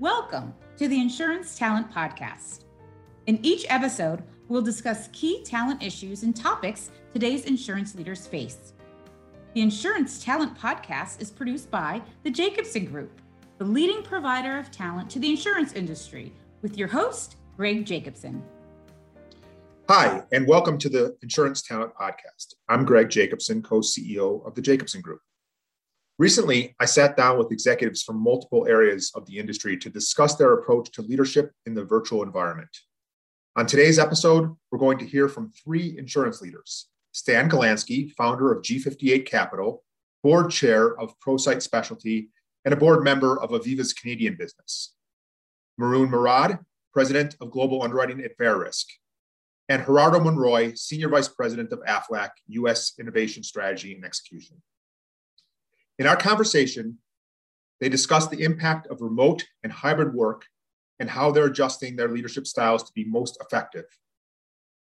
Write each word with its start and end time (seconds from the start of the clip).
Welcome 0.00 0.54
to 0.76 0.86
the 0.86 1.00
Insurance 1.00 1.58
Talent 1.58 1.90
Podcast. 1.90 2.66
In 3.26 3.44
each 3.44 3.66
episode, 3.68 4.22
we'll 4.46 4.62
discuss 4.62 5.08
key 5.08 5.42
talent 5.42 5.82
issues 5.82 6.22
and 6.22 6.36
topics 6.36 6.92
today's 7.12 7.46
insurance 7.46 7.96
leaders 7.96 8.24
face. 8.24 8.74
The 9.54 9.60
Insurance 9.60 10.22
Talent 10.24 10.56
Podcast 10.56 11.20
is 11.20 11.32
produced 11.32 11.68
by 11.72 12.00
the 12.22 12.30
Jacobson 12.30 12.84
Group, 12.84 13.20
the 13.58 13.64
leading 13.64 14.04
provider 14.04 14.56
of 14.56 14.70
talent 14.70 15.10
to 15.10 15.18
the 15.18 15.30
insurance 15.30 15.72
industry, 15.72 16.32
with 16.62 16.78
your 16.78 16.86
host, 16.86 17.34
Greg 17.56 17.84
Jacobson. 17.84 18.40
Hi, 19.88 20.22
and 20.30 20.46
welcome 20.46 20.78
to 20.78 20.88
the 20.88 21.16
Insurance 21.22 21.60
Talent 21.62 21.92
Podcast. 22.00 22.54
I'm 22.68 22.84
Greg 22.84 23.10
Jacobson, 23.10 23.62
co 23.62 23.80
CEO 23.80 24.46
of 24.46 24.54
the 24.54 24.62
Jacobson 24.62 25.00
Group. 25.00 25.22
Recently, 26.18 26.74
I 26.80 26.84
sat 26.84 27.16
down 27.16 27.38
with 27.38 27.52
executives 27.52 28.02
from 28.02 28.20
multiple 28.20 28.66
areas 28.66 29.12
of 29.14 29.24
the 29.26 29.38
industry 29.38 29.76
to 29.76 29.88
discuss 29.88 30.34
their 30.34 30.54
approach 30.54 30.90
to 30.92 31.02
leadership 31.02 31.52
in 31.64 31.74
the 31.74 31.84
virtual 31.84 32.24
environment. 32.24 32.76
On 33.54 33.66
today's 33.66 34.00
episode, 34.00 34.52
we're 34.72 34.80
going 34.80 34.98
to 34.98 35.06
hear 35.06 35.28
from 35.28 35.52
three 35.52 35.96
insurance 35.96 36.42
leaders 36.42 36.88
Stan 37.12 37.48
Galanski, 37.48 38.12
founder 38.14 38.52
of 38.52 38.62
G58 38.62 39.26
Capital, 39.26 39.84
board 40.24 40.50
chair 40.50 40.98
of 41.00 41.14
ProSight 41.20 41.62
Specialty, 41.62 42.30
and 42.64 42.74
a 42.74 42.76
board 42.76 43.04
member 43.04 43.40
of 43.40 43.50
Aviva's 43.50 43.92
Canadian 43.92 44.34
business. 44.36 44.94
Maroun 45.80 46.10
Mourad, 46.10 46.58
president 46.92 47.36
of 47.40 47.52
global 47.52 47.82
underwriting 47.82 48.20
at 48.22 48.36
Verisk, 48.36 48.86
and 49.68 49.84
Gerardo 49.86 50.18
Monroy, 50.18 50.74
senior 50.74 51.10
vice 51.10 51.28
president 51.28 51.72
of 51.72 51.78
AFLAC, 51.86 52.30
US 52.48 52.94
Innovation 52.98 53.44
Strategy 53.44 53.94
and 53.94 54.04
Execution. 54.04 54.60
In 55.98 56.06
our 56.06 56.16
conversation, 56.16 56.98
they 57.80 57.88
discussed 57.88 58.30
the 58.30 58.42
impact 58.42 58.86
of 58.88 59.00
remote 59.00 59.44
and 59.62 59.72
hybrid 59.72 60.14
work 60.14 60.44
and 61.00 61.10
how 61.10 61.30
they're 61.30 61.46
adjusting 61.46 61.96
their 61.96 62.08
leadership 62.08 62.46
styles 62.46 62.82
to 62.84 62.92
be 62.92 63.04
most 63.04 63.38
effective. 63.40 63.84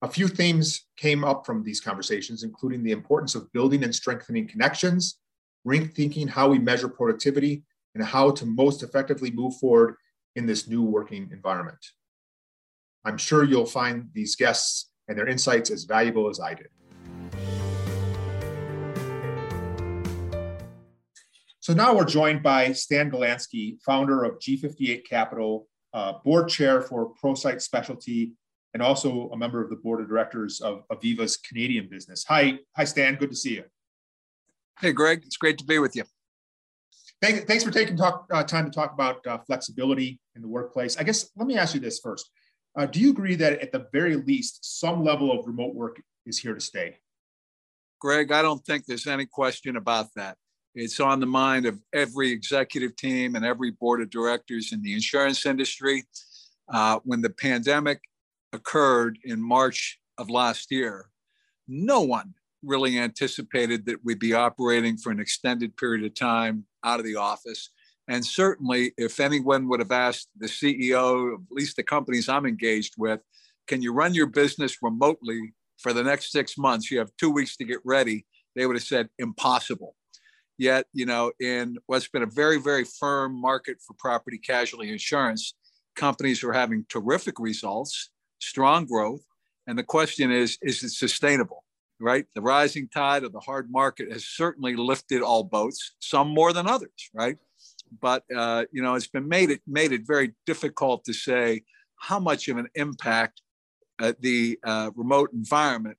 A 0.01 0.09
few 0.09 0.27
themes 0.27 0.85
came 0.97 1.23
up 1.23 1.45
from 1.45 1.63
these 1.63 1.81
conversations, 1.81 2.43
including 2.43 2.83
the 2.83 2.91
importance 2.91 3.35
of 3.35 3.51
building 3.51 3.83
and 3.83 3.93
strengthening 3.93 4.47
connections, 4.47 5.19
rethinking 5.67 6.29
how 6.29 6.47
we 6.49 6.57
measure 6.57 6.87
productivity, 6.87 7.63
and 7.95 8.03
how 8.03 8.31
to 8.31 8.45
most 8.45 8.81
effectively 8.81 9.31
move 9.31 9.55
forward 9.57 9.95
in 10.35 10.45
this 10.45 10.67
new 10.67 10.83
working 10.83 11.29
environment. 11.33 11.83
I'm 13.03 13.17
sure 13.17 13.43
you'll 13.43 13.65
find 13.65 14.09
these 14.13 14.35
guests 14.35 14.89
and 15.07 15.17
their 15.17 15.27
insights 15.27 15.69
as 15.71 15.83
valuable 15.83 16.29
as 16.29 16.39
I 16.39 16.53
did. 16.53 16.67
So 21.61 21.73
now 21.73 21.93
we're 21.93 22.05
joined 22.05 22.41
by 22.41 22.71
Stan 22.71 23.11
Galanski, 23.11 23.81
founder 23.81 24.23
of 24.23 24.39
G58 24.39 25.05
Capital, 25.05 25.67
uh, 25.93 26.13
board 26.23 26.47
chair 26.47 26.81
for 26.81 27.13
ProSight 27.21 27.61
Specialty, 27.61 28.31
and 28.73 28.81
also 28.81 29.29
a 29.31 29.37
member 29.37 29.61
of 29.61 29.69
the 29.69 29.75
board 29.75 29.99
of 29.99 30.07
directors 30.07 30.61
of 30.61 30.87
Aviva's 30.89 31.35
Canadian 31.35 31.89
business. 31.89 32.23
Hi, 32.29 32.59
hi, 32.77 32.85
Stan. 32.85 33.15
Good 33.15 33.31
to 33.31 33.35
see 33.35 33.55
you. 33.55 33.65
Hey, 34.79 34.93
Greg. 34.93 35.23
It's 35.25 35.35
great 35.35 35.57
to 35.57 35.65
be 35.65 35.79
with 35.79 35.97
you. 35.97 36.03
Thank, 37.21 37.45
thanks 37.45 37.65
for 37.65 37.71
taking 37.71 37.97
talk, 37.97 38.25
uh, 38.31 38.43
time 38.43 38.63
to 38.63 38.71
talk 38.71 38.93
about 38.93 39.27
uh, 39.27 39.39
flexibility 39.39 40.21
in 40.37 40.41
the 40.41 40.47
workplace. 40.47 40.95
I 40.95 41.03
guess 41.03 41.29
let 41.35 41.45
me 41.45 41.57
ask 41.57 41.73
you 41.73 41.81
this 41.81 41.99
first. 41.99 42.29
Uh, 42.77 42.85
do 42.85 43.01
you 43.01 43.09
agree 43.09 43.35
that 43.35 43.59
at 43.59 43.73
the 43.73 43.87
very 43.91 44.15
least, 44.15 44.79
some 44.79 45.03
level 45.03 45.37
of 45.37 45.45
remote 45.45 45.75
work 45.75 46.01
is 46.25 46.37
here 46.37 46.53
to 46.53 46.61
stay? 46.61 46.99
Greg, 47.99 48.31
I 48.31 48.41
don't 48.41 48.63
think 48.63 48.85
there's 48.85 49.07
any 49.07 49.25
question 49.25 49.75
about 49.75 50.07
that. 50.15 50.37
It's 50.75 50.99
on 50.99 51.19
the 51.19 51.25
mind 51.25 51.65
of 51.65 51.79
every 51.93 52.31
executive 52.31 52.95
team 52.95 53.35
and 53.35 53.43
every 53.43 53.71
board 53.71 54.01
of 54.01 54.09
directors 54.09 54.71
in 54.71 54.81
the 54.81 54.93
insurance 54.93 55.45
industry. 55.45 56.03
Uh, 56.71 56.99
when 57.03 57.21
the 57.21 57.31
pandemic 57.31 57.99
occurred 58.53 59.17
in 59.23 59.41
March 59.41 59.99
of 60.17 60.29
last 60.29 60.71
year, 60.71 61.09
no 61.67 62.01
one 62.01 62.33
really 62.61 62.99
anticipated 62.99 63.85
that 63.85 64.03
we'd 64.03 64.19
be 64.19 64.33
operating 64.33 64.97
for 64.97 65.11
an 65.11 65.19
extended 65.19 65.75
period 65.77 66.05
of 66.05 66.13
time 66.13 66.65
out 66.83 66.99
of 66.99 67.05
the 67.05 67.15
office. 67.15 67.71
And 68.07 68.25
certainly, 68.25 68.91
if 68.97 69.19
anyone 69.19 69.67
would 69.69 69.79
have 69.79 69.91
asked 69.91 70.29
the 70.37 70.47
CEO 70.47 71.35
at 71.35 71.39
least 71.51 71.75
the 71.75 71.83
companies 71.83 72.29
I'm 72.29 72.45
engaged 72.45 72.95
with, 72.97 73.21
can 73.67 73.81
you 73.81 73.93
run 73.93 74.13
your 74.13 74.27
business 74.27 74.77
remotely 74.81 75.53
for 75.77 75.93
the 75.93 76.03
next 76.03 76.31
six 76.31 76.57
months? 76.57 76.89
You 76.89 76.99
have 76.99 77.11
two 77.17 77.31
weeks 77.31 77.55
to 77.57 77.65
get 77.65 77.79
ready. 77.85 78.25
They 78.55 78.65
would 78.65 78.75
have 78.75 78.83
said 78.83 79.09
impossible. 79.19 79.95
Yet, 80.59 80.87
you 80.91 81.05
know, 81.05 81.31
in 81.39 81.77
what's 81.85 82.09
been 82.09 82.21
a 82.21 82.27
very, 82.27 82.59
very 82.59 82.83
firm 82.83 83.39
market 83.39 83.77
for 83.81 83.93
property 83.93 84.37
casualty 84.37 84.91
insurance, 84.91 85.55
companies 85.95 86.43
are 86.43 86.51
having 86.51 86.85
terrific 86.89 87.39
results, 87.39 88.09
strong 88.39 88.85
growth. 88.85 89.21
And 89.67 89.79
the 89.79 89.83
question 89.83 90.31
is, 90.31 90.57
is 90.61 90.83
it 90.83 90.89
sustainable? 90.89 91.63
Right? 92.01 92.25
The 92.35 92.41
rising 92.41 92.89
tide 92.89 93.23
of 93.23 93.31
the 93.31 93.39
hard 93.39 93.71
market 93.71 94.11
has 94.11 94.25
certainly 94.25 94.75
lifted 94.75 95.21
all 95.21 95.45
boats, 95.45 95.95
some 95.99 96.27
more 96.27 96.51
than 96.51 96.67
others, 96.67 97.09
right? 97.13 97.37
But 98.01 98.23
uh, 98.35 98.65
you 98.73 98.81
know, 98.81 98.95
it's 98.95 99.07
been 99.07 99.27
made 99.27 99.51
it 99.51 99.61
made 99.65 99.93
it 99.93 100.01
very 100.05 100.33
difficult 100.45 101.05
to 101.05 101.13
say 101.13 101.63
how 101.95 102.19
much 102.19 102.49
of 102.49 102.57
an 102.57 102.67
impact 102.75 103.41
uh, 103.99 104.13
the 104.19 104.59
uh, 104.65 104.91
remote 104.95 105.31
environment 105.33 105.97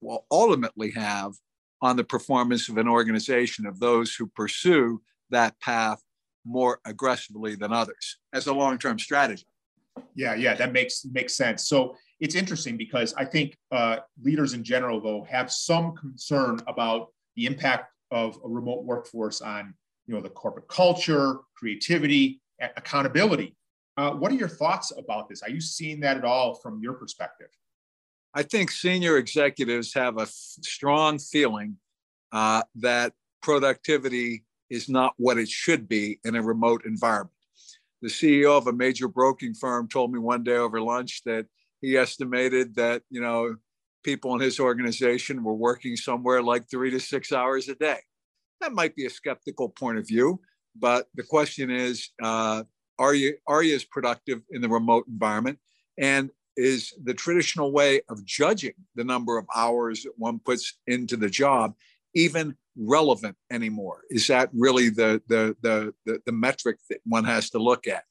will 0.00 0.26
ultimately 0.30 0.92
have 0.92 1.32
on 1.82 1.96
the 1.96 2.04
performance 2.04 2.68
of 2.68 2.78
an 2.78 2.88
organization 2.88 3.66
of 3.66 3.78
those 3.78 4.14
who 4.14 4.26
pursue 4.26 5.02
that 5.30 5.58
path 5.60 6.02
more 6.44 6.80
aggressively 6.84 7.54
than 7.56 7.72
others 7.72 8.18
as 8.32 8.46
a 8.46 8.52
long-term 8.52 8.98
strategy. 8.98 9.46
Yeah, 10.14 10.34
yeah, 10.34 10.54
that 10.54 10.72
makes 10.72 11.04
makes 11.06 11.34
sense. 11.34 11.68
So 11.68 11.96
it's 12.20 12.34
interesting 12.34 12.76
because 12.76 13.14
I 13.14 13.24
think 13.24 13.56
uh, 13.72 13.98
leaders 14.22 14.52
in 14.54 14.62
general, 14.62 15.00
though, 15.00 15.26
have 15.28 15.50
some 15.50 15.94
concern 15.94 16.60
about 16.66 17.08
the 17.34 17.46
impact 17.46 17.92
of 18.10 18.38
a 18.44 18.48
remote 18.48 18.84
workforce 18.84 19.40
on 19.40 19.74
you 20.06 20.14
know 20.14 20.20
the 20.20 20.30
corporate 20.30 20.68
culture, 20.68 21.38
creativity, 21.54 22.40
accountability. 22.60 23.56
Uh, 23.96 24.10
what 24.10 24.30
are 24.30 24.36
your 24.36 24.48
thoughts 24.48 24.92
about 24.96 25.28
this? 25.28 25.42
Are 25.42 25.50
you 25.50 25.60
seeing 25.60 26.00
that 26.00 26.16
at 26.18 26.24
all 26.24 26.54
from 26.54 26.80
your 26.82 26.94
perspective? 26.94 27.48
I 28.36 28.42
think 28.42 28.70
senior 28.70 29.16
executives 29.16 29.94
have 29.94 30.18
a 30.18 30.22
f- 30.22 30.28
strong 30.28 31.18
feeling 31.18 31.78
uh, 32.32 32.64
that 32.74 33.14
productivity 33.40 34.44
is 34.68 34.90
not 34.90 35.14
what 35.16 35.38
it 35.38 35.48
should 35.48 35.88
be 35.88 36.20
in 36.22 36.36
a 36.36 36.42
remote 36.42 36.84
environment. 36.84 37.32
The 38.02 38.08
CEO 38.08 38.58
of 38.58 38.66
a 38.66 38.74
major 38.74 39.08
broking 39.08 39.54
firm 39.54 39.88
told 39.88 40.12
me 40.12 40.18
one 40.18 40.44
day 40.44 40.56
over 40.56 40.82
lunch 40.82 41.22
that 41.24 41.46
he 41.80 41.96
estimated 41.96 42.74
that 42.74 43.02
you 43.08 43.22
know 43.22 43.56
people 44.04 44.34
in 44.34 44.40
his 44.42 44.60
organization 44.60 45.42
were 45.42 45.54
working 45.54 45.96
somewhere 45.96 46.42
like 46.42 46.68
three 46.68 46.90
to 46.90 47.00
six 47.00 47.32
hours 47.32 47.70
a 47.70 47.74
day. 47.74 48.00
That 48.60 48.72
might 48.72 48.94
be 48.94 49.06
a 49.06 49.10
skeptical 49.10 49.70
point 49.70 49.96
of 49.96 50.06
view, 50.06 50.42
but 50.78 51.06
the 51.14 51.22
question 51.22 51.70
is, 51.70 52.10
uh, 52.22 52.64
are 52.98 53.14
you 53.14 53.38
are 53.46 53.62
you 53.62 53.74
as 53.76 53.84
productive 53.84 54.42
in 54.50 54.60
the 54.60 54.68
remote 54.68 55.06
environment? 55.08 55.58
And 55.96 56.30
is 56.56 56.94
the 57.04 57.14
traditional 57.14 57.72
way 57.72 58.00
of 58.08 58.24
judging 58.24 58.74
the 58.94 59.04
number 59.04 59.38
of 59.38 59.46
hours 59.54 60.02
that 60.02 60.12
one 60.16 60.38
puts 60.38 60.78
into 60.86 61.16
the 61.16 61.28
job 61.28 61.74
even 62.14 62.56
relevant 62.76 63.36
anymore? 63.50 64.02
Is 64.10 64.26
that 64.28 64.50
really 64.52 64.88
the, 64.88 65.22
the, 65.28 65.56
the, 65.62 65.94
the, 66.04 66.20
the 66.24 66.32
metric 66.32 66.78
that 66.90 67.00
one 67.04 67.24
has 67.24 67.50
to 67.50 67.58
look 67.58 67.86
at? 67.86 68.04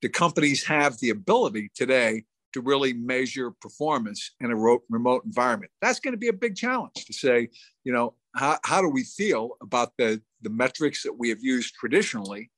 Do 0.00 0.08
companies 0.08 0.64
have 0.64 0.98
the 0.98 1.10
ability 1.10 1.70
today 1.74 2.24
to 2.52 2.60
really 2.60 2.92
measure 2.92 3.50
performance 3.50 4.32
in 4.40 4.50
a 4.50 4.56
remote 4.88 5.24
environment? 5.24 5.72
That's 5.82 6.00
going 6.00 6.12
to 6.12 6.18
be 6.18 6.28
a 6.28 6.32
big 6.32 6.56
challenge 6.56 7.04
to 7.06 7.12
say, 7.12 7.48
you 7.84 7.92
know, 7.92 8.14
how, 8.34 8.58
how 8.64 8.80
do 8.80 8.88
we 8.88 9.02
feel 9.02 9.56
about 9.60 9.92
the, 9.98 10.22
the 10.42 10.50
metrics 10.50 11.02
that 11.02 11.18
we 11.18 11.28
have 11.30 11.42
used 11.42 11.74
traditionally? 11.74 12.50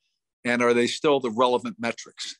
And 0.45 0.63
are 0.63 0.75
they 0.75 0.87
still 0.87 1.21
the 1.21 1.31
relevant 1.31 1.77
metrics? 1.79 2.39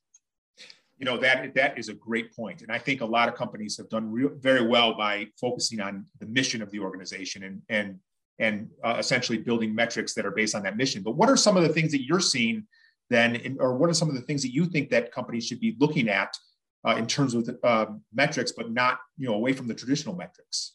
You 1.01 1.07
know 1.07 1.17
that 1.17 1.55
that 1.55 1.79
is 1.79 1.89
a 1.89 1.95
great 1.95 2.37
point. 2.37 2.61
And 2.61 2.71
i 2.71 2.79
think 2.79 3.01
a 3.01 3.07
lot 3.07 3.29
of 3.29 3.35
companies 3.35 3.77
have 3.79 3.89
done 3.89 4.13
re- 4.13 4.37
very 4.39 4.65
well 4.65 4.95
by 4.95 5.27
focusing 5.41 5.81
on 5.81 6.05
the 6.21 6.27
mission 6.27 6.63
of 6.63 6.71
the 6.71 6.79
organization 6.79 7.43
and 7.43 7.63
and 7.69 7.99
and 8.39 8.71
uh, 8.85 8.97
essentially 8.99 9.39
building 9.39 9.75
metrics 9.75 10.15
that 10.15 10.25
are 10.25 10.31
based 10.31 10.55
on 10.55 10.63
that 10.63 10.77
mission. 10.77 11.03
But 11.03 11.17
what 11.17 11.29
are 11.29 11.37
some 11.37 11.57
of 11.57 11.63
the 11.63 11.69
things 11.69 11.91
that 11.93 12.05
you're 12.05 12.21
seeing 12.21 12.67
then 13.11 13.37
in, 13.37 13.59
or 13.61 13.77
what 13.77 13.91
are 13.91 13.95
some 13.95 14.09
of 14.09 14.15
the 14.15 14.23
things 14.23 14.41
that 14.43 14.55
you 14.55 14.65
think 14.67 14.89
that 14.91 15.13
companies 15.13 15.47
should 15.47 15.61
be 15.61 15.77
looking 15.81 16.09
at 16.09 16.35
uh, 16.87 16.95
in 16.97 17.07
terms 17.07 17.35
of 17.35 17.49
uh, 17.65 17.87
metrics 18.15 18.53
but 18.53 18.71
not 18.71 19.01
you 19.17 19.27
know 19.27 19.35
away 19.35 19.53
from 19.53 19.69
the 19.69 19.75
traditional 19.75 20.15
metrics 20.15 20.75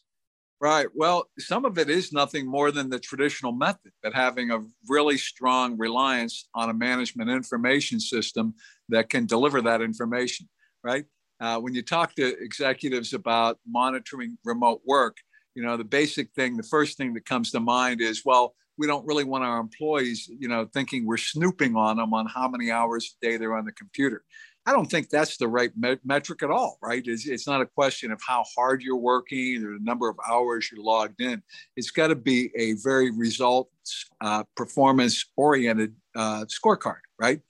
Right. 0.60 0.86
Well, 0.94 1.26
some 1.38 1.66
of 1.66 1.76
it 1.76 1.90
is 1.90 2.12
nothing 2.12 2.46
more 2.46 2.70
than 2.70 2.88
the 2.88 2.98
traditional 2.98 3.52
method, 3.52 3.92
but 4.02 4.14
having 4.14 4.50
a 4.50 4.64
really 4.88 5.18
strong 5.18 5.76
reliance 5.76 6.48
on 6.54 6.70
a 6.70 6.74
management 6.74 7.28
information 7.28 8.00
system 8.00 8.54
that 8.88 9.10
can 9.10 9.26
deliver 9.26 9.60
that 9.62 9.82
information. 9.82 10.48
Right. 10.82 11.04
Uh, 11.40 11.60
when 11.60 11.74
you 11.74 11.82
talk 11.82 12.14
to 12.14 12.38
executives 12.42 13.12
about 13.12 13.58
monitoring 13.68 14.38
remote 14.44 14.80
work, 14.86 15.18
you 15.54 15.62
know, 15.62 15.76
the 15.76 15.84
basic 15.84 16.32
thing, 16.32 16.56
the 16.56 16.62
first 16.62 16.96
thing 16.96 17.12
that 17.14 17.26
comes 17.26 17.50
to 17.50 17.60
mind 17.60 18.00
is, 18.00 18.22
well, 18.24 18.54
we 18.78 18.86
don't 18.86 19.06
really 19.06 19.24
want 19.24 19.44
our 19.44 19.60
employees, 19.60 20.30
you 20.38 20.48
know, 20.48 20.66
thinking 20.72 21.04
we're 21.04 21.16
snooping 21.18 21.76
on 21.76 21.98
them 21.98 22.14
on 22.14 22.26
how 22.26 22.48
many 22.48 22.70
hours 22.70 23.14
a 23.22 23.26
day 23.26 23.36
they're 23.36 23.56
on 23.56 23.66
the 23.66 23.72
computer. 23.72 24.22
I 24.66 24.72
don't 24.72 24.90
think 24.90 25.08
that's 25.08 25.36
the 25.36 25.46
right 25.46 25.70
me- 25.76 25.98
metric 26.04 26.42
at 26.42 26.50
all, 26.50 26.78
right? 26.82 27.02
It's, 27.06 27.26
it's 27.26 27.46
not 27.46 27.60
a 27.60 27.66
question 27.66 28.10
of 28.10 28.20
how 28.26 28.44
hard 28.56 28.82
you're 28.82 28.96
working 28.96 29.64
or 29.64 29.74
the 29.74 29.84
number 29.84 30.08
of 30.08 30.16
hours 30.28 30.70
you're 30.70 30.84
logged 30.84 31.20
in. 31.20 31.40
It's 31.76 31.92
got 31.92 32.08
to 32.08 32.16
be 32.16 32.50
a 32.56 32.72
very 32.82 33.12
results, 33.12 34.06
uh, 34.20 34.42
performance 34.56 35.24
oriented 35.36 35.94
uh, 36.16 36.46
scorecard, 36.46 36.98
right? 37.18 37.40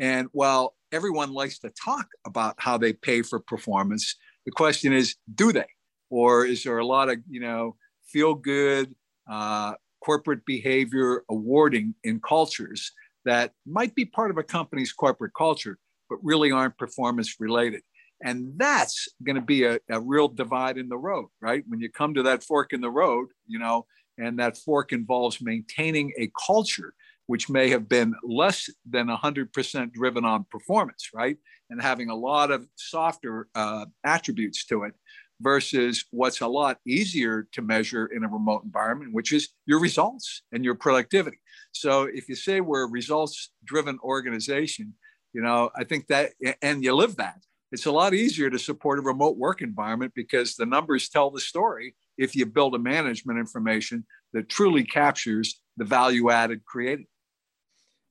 And 0.00 0.28
while 0.32 0.74
everyone 0.90 1.32
likes 1.32 1.60
to 1.60 1.70
talk 1.70 2.08
about 2.26 2.56
how 2.58 2.76
they 2.76 2.92
pay 2.92 3.22
for 3.22 3.38
performance, 3.38 4.16
the 4.44 4.50
question 4.50 4.92
is, 4.92 5.14
do 5.36 5.52
they? 5.52 5.66
Or 6.10 6.44
is 6.44 6.64
there 6.64 6.78
a 6.78 6.86
lot 6.86 7.08
of, 7.08 7.18
you 7.30 7.40
know, 7.40 7.76
feel 8.04 8.34
good, 8.34 8.94
uh, 9.30 9.74
corporate 10.04 10.44
behavior 10.44 11.24
awarding 11.30 11.94
in 12.02 12.20
cultures 12.20 12.92
that 13.24 13.52
might 13.64 13.94
be 13.94 14.04
part 14.04 14.30
of 14.30 14.38
a 14.38 14.42
company's 14.42 14.92
corporate 14.92 15.32
culture, 15.36 15.78
but 16.08 16.18
really 16.22 16.50
aren't 16.50 16.78
performance 16.78 17.36
related. 17.40 17.82
And 18.22 18.52
that's 18.56 19.08
going 19.22 19.36
to 19.36 19.42
be 19.42 19.64
a, 19.64 19.78
a 19.90 20.00
real 20.00 20.28
divide 20.28 20.78
in 20.78 20.88
the 20.88 20.96
road, 20.96 21.26
right? 21.40 21.64
When 21.66 21.80
you 21.80 21.90
come 21.90 22.14
to 22.14 22.22
that 22.24 22.42
fork 22.42 22.72
in 22.72 22.80
the 22.80 22.90
road, 22.90 23.28
you 23.46 23.58
know, 23.58 23.86
and 24.18 24.38
that 24.38 24.56
fork 24.56 24.92
involves 24.92 25.40
maintaining 25.40 26.12
a 26.18 26.30
culture 26.46 26.94
which 27.26 27.48
may 27.48 27.70
have 27.70 27.88
been 27.88 28.14
less 28.22 28.68
than 28.88 29.08
100% 29.08 29.92
driven 29.92 30.24
on 30.24 30.44
performance, 30.50 31.10
right? 31.14 31.38
And 31.70 31.80
having 31.80 32.10
a 32.10 32.14
lot 32.14 32.50
of 32.50 32.66
softer 32.76 33.48
uh, 33.54 33.86
attributes 34.04 34.66
to 34.66 34.84
it 34.84 34.94
versus 35.40 36.04
what's 36.10 36.42
a 36.42 36.46
lot 36.46 36.78
easier 36.86 37.48
to 37.52 37.62
measure 37.62 38.06
in 38.06 38.24
a 38.24 38.28
remote 38.28 38.64
environment, 38.64 39.12
which 39.12 39.32
is 39.32 39.48
your 39.66 39.80
results 39.80 40.42
and 40.52 40.64
your 40.64 40.74
productivity. 40.74 41.38
So 41.72 42.04
if 42.04 42.28
you 42.28 42.34
say 42.34 42.60
we're 42.60 42.84
a 42.84 42.90
results 42.90 43.50
driven 43.64 43.98
organization, 44.02 44.94
you 45.34 45.42
know, 45.42 45.70
I 45.76 45.84
think 45.84 46.06
that, 46.06 46.32
and 46.62 46.82
you 46.82 46.94
live 46.94 47.16
that, 47.16 47.40
it's 47.72 47.86
a 47.86 47.92
lot 47.92 48.14
easier 48.14 48.48
to 48.50 48.58
support 48.58 49.00
a 49.00 49.02
remote 49.02 49.36
work 49.36 49.60
environment 49.60 50.12
because 50.14 50.54
the 50.54 50.64
numbers 50.64 51.08
tell 51.08 51.30
the 51.30 51.40
story 51.40 51.96
if 52.16 52.36
you 52.36 52.46
build 52.46 52.76
a 52.76 52.78
management 52.78 53.40
information 53.40 54.06
that 54.32 54.48
truly 54.48 54.84
captures 54.84 55.60
the 55.76 55.84
value 55.84 56.30
added 56.30 56.64
created. 56.64 57.06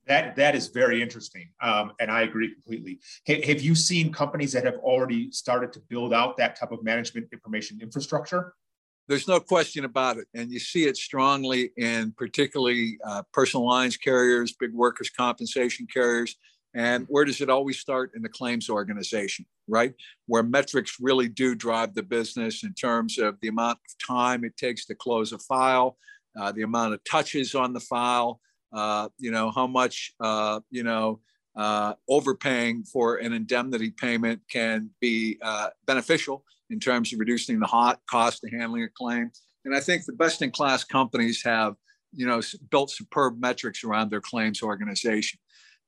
That 0.06 0.36
that 0.36 0.54
is 0.54 0.68
very 0.68 1.00
interesting, 1.00 1.48
um, 1.62 1.92
and 1.98 2.10
I 2.10 2.22
agree 2.22 2.52
completely. 2.52 3.00
have 3.26 3.62
you 3.62 3.74
seen 3.74 4.12
companies 4.12 4.52
that 4.52 4.66
have 4.66 4.76
already 4.80 5.30
started 5.30 5.72
to 5.72 5.80
build 5.88 6.12
out 6.12 6.36
that 6.36 6.56
type 6.60 6.72
of 6.72 6.84
management 6.84 7.28
information 7.32 7.80
infrastructure? 7.80 8.52
There's 9.08 9.26
no 9.26 9.40
question 9.40 9.86
about 9.86 10.18
it, 10.18 10.26
and 10.34 10.50
you 10.50 10.58
see 10.58 10.84
it 10.84 10.98
strongly 10.98 11.72
in 11.78 12.12
particularly 12.12 12.98
uh, 13.02 13.22
personal 13.32 13.66
lines 13.66 13.96
carriers, 13.96 14.52
big 14.52 14.74
workers' 14.74 15.08
compensation 15.08 15.86
carriers. 15.86 16.36
And 16.74 17.06
where 17.08 17.24
does 17.24 17.40
it 17.40 17.48
always 17.48 17.78
start 17.78 18.12
in 18.16 18.22
the 18.22 18.28
claims 18.28 18.68
organization, 18.68 19.46
right? 19.68 19.94
Where 20.26 20.42
metrics 20.42 20.96
really 21.00 21.28
do 21.28 21.54
drive 21.54 21.94
the 21.94 22.02
business 22.02 22.64
in 22.64 22.74
terms 22.74 23.18
of 23.18 23.38
the 23.40 23.48
amount 23.48 23.78
of 23.78 24.06
time 24.06 24.44
it 24.44 24.56
takes 24.56 24.84
to 24.86 24.94
close 24.94 25.32
a 25.32 25.38
file, 25.38 25.96
uh, 26.38 26.50
the 26.50 26.62
amount 26.62 26.94
of 26.94 27.00
touches 27.04 27.54
on 27.54 27.72
the 27.72 27.80
file, 27.80 28.40
uh, 28.72 29.08
you 29.18 29.30
know, 29.30 29.52
how 29.52 29.68
much, 29.68 30.12
uh, 30.20 30.60
you 30.70 30.82
know, 30.82 31.20
uh, 31.56 31.94
overpaying 32.08 32.82
for 32.82 33.16
an 33.16 33.32
indemnity 33.32 33.90
payment 33.90 34.40
can 34.50 34.90
be 35.00 35.38
uh, 35.42 35.68
beneficial 35.86 36.44
in 36.70 36.80
terms 36.80 37.12
of 37.12 37.20
reducing 37.20 37.60
the 37.60 37.66
hot 37.66 38.00
cost 38.10 38.42
of 38.42 38.50
handling 38.50 38.82
a 38.82 38.88
claim. 38.88 39.30
And 39.64 39.74
I 39.76 39.80
think 39.80 40.04
the 40.04 40.12
best 40.12 40.42
in 40.42 40.50
class 40.50 40.82
companies 40.82 41.42
have, 41.44 41.74
you 42.12 42.26
know, 42.26 42.40
built 42.70 42.90
superb 42.90 43.40
metrics 43.40 43.84
around 43.84 44.10
their 44.10 44.20
claims 44.20 44.62
organization. 44.62 45.38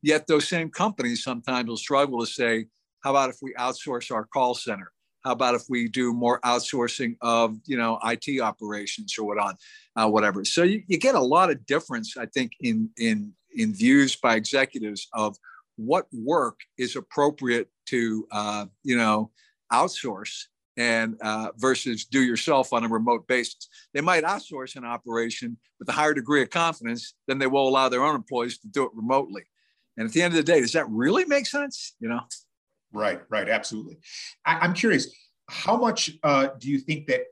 Yet 0.06 0.28
those 0.28 0.46
same 0.46 0.70
companies 0.70 1.24
sometimes 1.24 1.68
will 1.68 1.76
struggle 1.76 2.20
to 2.20 2.26
say, 2.26 2.66
how 3.02 3.10
about 3.10 3.28
if 3.28 3.38
we 3.42 3.52
outsource 3.54 4.14
our 4.14 4.24
call 4.24 4.54
center? 4.54 4.92
How 5.24 5.32
about 5.32 5.56
if 5.56 5.62
we 5.68 5.88
do 5.88 6.12
more 6.12 6.38
outsourcing 6.42 7.16
of 7.22 7.56
you 7.64 7.76
know 7.76 7.98
IT 8.04 8.40
operations 8.40 9.16
or 9.18 9.24
what 9.24 9.38
on 9.38 9.56
uh, 9.96 10.08
whatever? 10.08 10.44
So 10.44 10.62
you, 10.62 10.84
you 10.86 10.96
get 10.96 11.16
a 11.16 11.20
lot 11.20 11.50
of 11.50 11.66
difference, 11.66 12.16
I 12.16 12.26
think, 12.26 12.52
in 12.60 12.88
in 12.96 13.32
in 13.56 13.74
views 13.74 14.14
by 14.14 14.36
executives 14.36 15.08
of 15.12 15.36
what 15.74 16.06
work 16.12 16.60
is 16.78 16.94
appropriate 16.94 17.68
to 17.86 18.28
uh, 18.30 18.66
you 18.84 18.96
know 18.96 19.32
outsource 19.72 20.44
and 20.76 21.16
uh, 21.20 21.48
versus 21.56 22.04
do 22.04 22.22
yourself 22.22 22.72
on 22.72 22.84
a 22.84 22.88
remote 22.88 23.26
basis. 23.26 23.68
They 23.92 24.02
might 24.02 24.22
outsource 24.22 24.76
an 24.76 24.84
operation 24.84 25.56
with 25.80 25.88
a 25.88 25.92
higher 25.92 26.14
degree 26.14 26.42
of 26.42 26.50
confidence 26.50 27.14
than 27.26 27.40
they 27.40 27.48
will 27.48 27.68
allow 27.68 27.88
their 27.88 28.04
own 28.04 28.14
employees 28.14 28.58
to 28.58 28.68
do 28.68 28.84
it 28.84 28.92
remotely. 28.94 29.42
And 29.96 30.06
at 30.06 30.12
the 30.12 30.22
end 30.22 30.34
of 30.34 30.36
the 30.36 30.52
day, 30.52 30.60
does 30.60 30.72
that 30.72 30.88
really 30.90 31.24
make 31.24 31.46
sense? 31.46 31.94
You 32.00 32.08
know? 32.08 32.20
Right, 32.92 33.20
right, 33.28 33.48
absolutely. 33.48 33.98
I, 34.44 34.64
am 34.64 34.74
curious, 34.74 35.14
how 35.48 35.76
much 35.76 36.10
uh, 36.22 36.48
do 36.58 36.70
you 36.70 36.78
think 36.78 37.06
that 37.06 37.22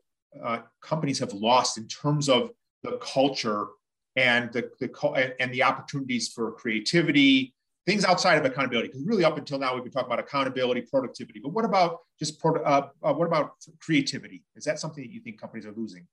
uh, 0.42 0.58
companies 0.80 1.18
have 1.18 1.32
lost 1.32 1.78
in 1.78 1.86
terms 1.86 2.28
of 2.28 2.50
the 2.82 2.98
culture 2.98 3.68
and 4.16 4.52
the, 4.52 4.70
the 4.80 5.34
and 5.40 5.52
the 5.52 5.62
opportunities 5.62 6.28
for 6.28 6.52
creativity, 6.52 7.54
things 7.86 8.04
outside 8.04 8.36
of 8.36 8.44
accountability? 8.44 8.88
Because 8.88 9.04
really, 9.04 9.24
up 9.24 9.38
until 9.38 9.58
now, 9.58 9.74
we've 9.74 9.84
been 9.84 9.92
talking 9.92 10.06
about 10.06 10.20
accountability, 10.20 10.82
productivity. 10.82 11.40
But 11.40 11.50
what 11.50 11.64
about 11.64 12.00
just 12.18 12.40
pro, 12.40 12.62
uh, 12.62 12.88
uh, 13.02 13.12
what 13.12 13.26
about 13.26 13.52
creativity? 13.80 14.42
Is 14.56 14.64
that 14.64 14.78
something 14.78 15.02
that 15.02 15.12
you 15.12 15.20
think 15.20 15.40
companies 15.40 15.66
are 15.66 15.72
losing? 15.72 16.06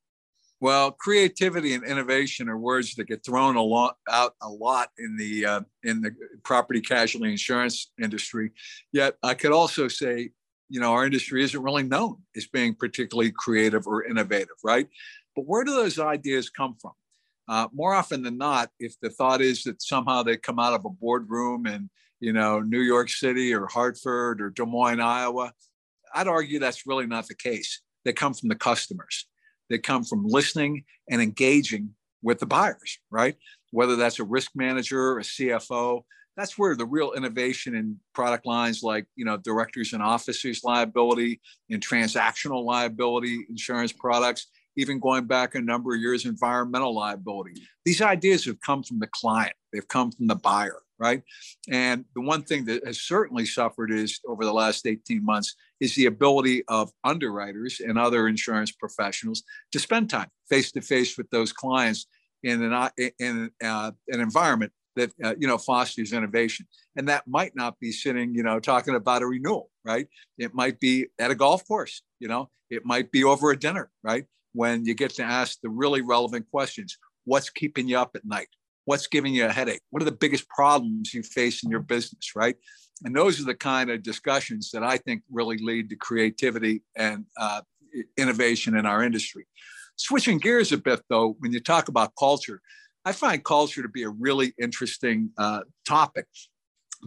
Well, 0.61 0.91
creativity 0.91 1.73
and 1.73 1.83
innovation 1.83 2.47
are 2.47 2.57
words 2.57 2.93
that 2.93 3.07
get 3.07 3.25
thrown 3.25 3.55
a 3.55 3.63
lot 3.63 3.95
out 4.07 4.35
a 4.43 4.47
lot 4.47 4.89
in 4.99 5.17
the 5.17 5.43
uh, 5.43 5.61
in 5.83 6.01
the 6.01 6.15
property 6.43 6.81
casualty 6.81 7.31
insurance 7.31 7.91
industry. 7.99 8.51
Yet, 8.93 9.15
I 9.23 9.33
could 9.33 9.53
also 9.53 9.87
say, 9.87 10.29
you 10.69 10.79
know, 10.79 10.93
our 10.93 11.03
industry 11.03 11.43
isn't 11.43 11.63
really 11.63 11.81
known 11.81 12.17
as 12.35 12.45
being 12.45 12.75
particularly 12.75 13.31
creative 13.31 13.87
or 13.87 14.05
innovative, 14.05 14.55
right? 14.63 14.87
But 15.35 15.47
where 15.47 15.63
do 15.63 15.71
those 15.71 15.97
ideas 15.97 16.51
come 16.51 16.75
from? 16.79 16.91
Uh, 17.47 17.67
more 17.73 17.95
often 17.95 18.21
than 18.21 18.37
not, 18.37 18.69
if 18.79 18.93
the 19.01 19.09
thought 19.09 19.41
is 19.41 19.63
that 19.63 19.81
somehow 19.81 20.21
they 20.21 20.37
come 20.37 20.59
out 20.59 20.73
of 20.73 20.85
a 20.85 20.89
boardroom 20.89 21.65
in, 21.65 21.89
you 22.19 22.33
know, 22.33 22.59
New 22.59 22.81
York 22.81 23.09
City 23.09 23.51
or 23.51 23.65
Hartford 23.65 24.39
or 24.39 24.51
Des 24.51 24.65
Moines, 24.65 25.01
Iowa, 25.01 25.53
I'd 26.13 26.27
argue 26.27 26.59
that's 26.59 26.85
really 26.85 27.07
not 27.07 27.27
the 27.27 27.35
case. 27.35 27.81
They 28.05 28.13
come 28.13 28.35
from 28.35 28.49
the 28.49 28.55
customers 28.55 29.25
that 29.71 29.83
come 29.83 30.03
from 30.03 30.25
listening 30.25 30.83
and 31.09 31.21
engaging 31.21 31.94
with 32.21 32.39
the 32.39 32.45
buyers, 32.45 33.00
right? 33.09 33.35
Whether 33.71 33.95
that's 33.95 34.19
a 34.19 34.23
risk 34.23 34.51
manager, 34.56 35.18
a 35.18 35.21
CFO, 35.21 36.03
that's 36.38 36.57
where 36.57 36.75
the 36.75 36.85
real 36.85 37.13
innovation 37.13 37.75
in 37.75 37.98
product 38.13 38.45
lines 38.45 38.84
like 38.84 39.05
you 39.15 39.25
know 39.25 39.38
directors 39.38 39.93
and 39.93 40.01
officers 40.01 40.63
liability 40.63 41.41
and 41.69 41.86
transactional 41.86 42.63
liability 42.63 43.45
insurance 43.50 43.91
products 43.91 44.48
even 44.77 44.99
going 44.99 45.25
back 45.25 45.55
a 45.55 45.61
number 45.61 45.93
of 45.93 46.01
years 46.01 46.25
environmental 46.25 46.95
liability. 46.95 47.61
These 47.85 48.01
ideas 48.01 48.45
have 48.45 48.59
come 48.61 48.83
from 48.83 48.99
the 48.99 49.07
client. 49.07 49.53
They've 49.71 49.87
come 49.87 50.11
from 50.11 50.27
the 50.27 50.35
buyer 50.35 50.81
right? 51.01 51.23
And 51.67 52.05
the 52.13 52.21
one 52.21 52.43
thing 52.43 52.63
that 52.65 52.85
has 52.85 53.01
certainly 53.01 53.45
suffered 53.45 53.91
is 53.91 54.19
over 54.27 54.45
the 54.45 54.53
last 54.53 54.85
18 54.85 55.25
months 55.25 55.55
is 55.79 55.95
the 55.95 56.05
ability 56.05 56.63
of 56.67 56.91
underwriters 57.03 57.79
and 57.79 57.97
other 57.97 58.27
insurance 58.27 58.71
professionals 58.71 59.41
to 59.71 59.79
spend 59.79 60.11
time 60.11 60.29
face 60.47 60.71
to 60.73 60.81
face 60.81 61.17
with 61.17 61.27
those 61.31 61.51
clients 61.51 62.05
in 62.43 62.61
an, 62.61 62.89
in 63.17 63.49
uh, 63.63 63.91
an 64.09 64.19
environment 64.19 64.71
that 64.95 65.11
uh, 65.23 65.33
you 65.39 65.47
know 65.47 65.57
fosters 65.57 66.13
innovation. 66.13 66.67
And 66.95 67.09
that 67.09 67.27
might 67.27 67.55
not 67.55 67.79
be 67.79 67.91
sitting 67.91 68.35
you 68.35 68.43
know 68.43 68.59
talking 68.59 68.95
about 68.95 69.23
a 69.23 69.27
renewal 69.27 69.69
right? 69.83 70.07
It 70.37 70.53
might 70.53 70.79
be 70.79 71.07
at 71.17 71.31
a 71.31 71.35
golf 71.35 71.67
course 71.67 72.03
you 72.19 72.27
know? 72.27 72.49
It 72.69 72.85
might 72.85 73.11
be 73.11 73.23
over 73.23 73.51
a 73.51 73.57
dinner 73.57 73.89
right 74.03 74.25
when 74.53 74.86
you 74.86 74.93
get 74.93 75.12
to 75.12 75.24
ask 75.24 75.60
the 75.62 75.70
really 75.70 76.01
relevant 76.01 76.46
questions 76.51 76.98
what's 77.25 77.50
keeping 77.50 77.88
you 77.88 77.98
up 77.98 78.12
at 78.15 78.25
night 78.25 78.48
what's 78.86 79.08
giving 79.08 79.34
you 79.34 79.46
a 79.46 79.51
headache 79.51 79.81
what 79.89 80.01
are 80.01 80.05
the 80.05 80.12
biggest 80.12 80.48
problems 80.50 81.13
you 81.13 81.24
face 81.24 81.63
in 81.63 81.70
your 81.70 81.79
business 81.79 82.36
right 82.36 82.55
and 83.03 83.15
those 83.15 83.39
are 83.39 83.46
the 83.46 83.55
kind 83.55 83.89
of 83.89 84.03
discussions 84.03 84.72
that 84.72 84.84
I 84.84 84.98
think 84.98 85.24
really 85.31 85.58
lead 85.58 85.89
to 85.89 85.96
creativity 85.96 86.84
and 86.96 87.25
uh, 87.38 87.62
innovation 88.17 88.77
in 88.77 88.86
our 88.86 89.03
industry. 89.03 89.48
Switching 89.96 90.38
gears 90.38 90.72
a 90.72 90.77
bit, 90.77 91.01
though, 91.10 91.36
when 91.39 91.51
you 91.51 91.60
talk 91.60 91.88
about 91.88 92.13
culture, 92.17 92.62
I 93.03 93.12
find 93.12 93.43
culture 93.43 93.81
to 93.81 93.89
be 93.89 94.03
a 94.03 94.10
really 94.10 94.53
interesting 94.62 95.31
uh, 95.38 95.62
topic 95.88 96.27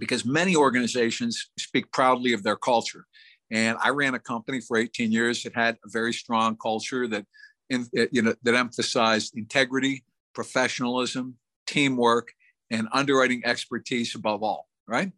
because 0.00 0.24
many 0.24 0.56
organizations 0.56 1.50
speak 1.58 1.92
proudly 1.92 2.32
of 2.32 2.42
their 2.42 2.56
culture. 2.56 3.06
And 3.50 3.76
I 3.82 3.90
ran 3.90 4.14
a 4.14 4.18
company 4.18 4.60
for 4.60 4.76
18 4.76 5.12
years 5.12 5.42
that 5.42 5.54
had 5.54 5.76
a 5.84 5.88
very 5.88 6.12
strong 6.12 6.56
culture 6.56 7.06
that, 7.08 7.26
in, 7.70 7.86
you 8.10 8.22
know, 8.22 8.34
that 8.42 8.54
emphasized 8.54 9.36
integrity, 9.36 10.04
professionalism, 10.34 11.36
teamwork, 11.66 12.32
and 12.70 12.88
underwriting 12.92 13.42
expertise 13.44 14.14
above 14.14 14.42
all. 14.42 14.68
Right? 14.86 15.12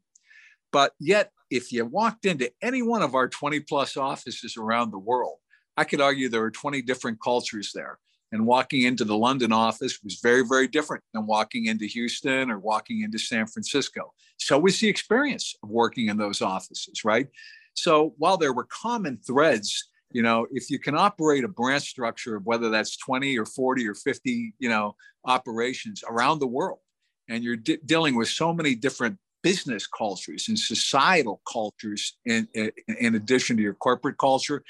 But 0.73 0.93
yet, 1.01 1.33
if 1.51 1.73
you 1.73 1.85
walked 1.85 2.27
into 2.27 2.51
any 2.63 2.83
one 2.83 3.03
of 3.03 3.15
our 3.15 3.29
20 3.29 3.61
plus 3.61 3.97
offices 3.97 4.57
around 4.57 4.91
the 4.91 4.99
world, 4.99 5.39
I 5.77 5.85
could 5.85 6.01
argue 6.01 6.29
there 6.29 6.43
are 6.43 6.51
20 6.51 6.83
different 6.83 7.21
cultures 7.23 7.73
there. 7.75 7.99
And 8.33 8.47
walking 8.47 8.83
into 8.83 9.05
the 9.05 9.17
London 9.17 9.53
office 9.53 10.01
was 10.03 10.19
very, 10.21 10.45
very 10.45 10.67
different 10.67 11.05
than 11.15 11.27
walking 11.27 11.67
into 11.67 11.87
Houston 11.87 12.51
or 12.51 12.59
walking 12.59 13.03
into 13.03 13.19
San 13.19 13.47
Francisco. 13.47 14.13
So 14.39 14.59
was 14.59 14.81
the 14.81 14.89
experience 14.89 15.55
of 15.63 15.71
working 15.71 16.09
in 16.09 16.17
those 16.17 16.43
offices, 16.43 17.05
right? 17.05 17.29
So 17.77 18.15
while 18.19 18.37
there 18.37 18.53
were 18.53 18.65
common 18.65 19.19
threads, 19.19 19.89
you 20.11 20.23
know, 20.23 20.47
if 20.51 20.71
you 20.71 20.79
can 20.79 20.97
operate 20.97 21.45
a 21.45 21.49
branch 21.49 21.89
structure 21.89 22.37
of 22.37 22.47
whether 22.47 22.71
that's 22.71 22.97
20 22.97 23.39
or 23.39 23.45
40 23.45 23.87
or 23.87 23.95
50, 23.95 24.55
you 24.59 24.69
know, 24.69 24.97
operations 25.25 26.03
around 26.09 26.39
the 26.39 26.47
world, 26.47 26.79
and 27.29 27.45
you're 27.45 27.57
de- 27.57 27.79
dealing 27.85 28.17
with 28.17 28.29
so 28.29 28.53
many 28.53 28.75
different 28.75 29.19
business 29.43 29.87
cultures 29.87 30.49
and 30.49 30.59
societal 30.59 31.41
cultures 31.51 32.17
in, 32.25 32.49
in, 32.55 32.71
in 32.99 33.15
addition 33.15 33.57
to 33.57 33.63
your 33.63 33.75
corporate 33.75 34.19
culture, 34.19 34.65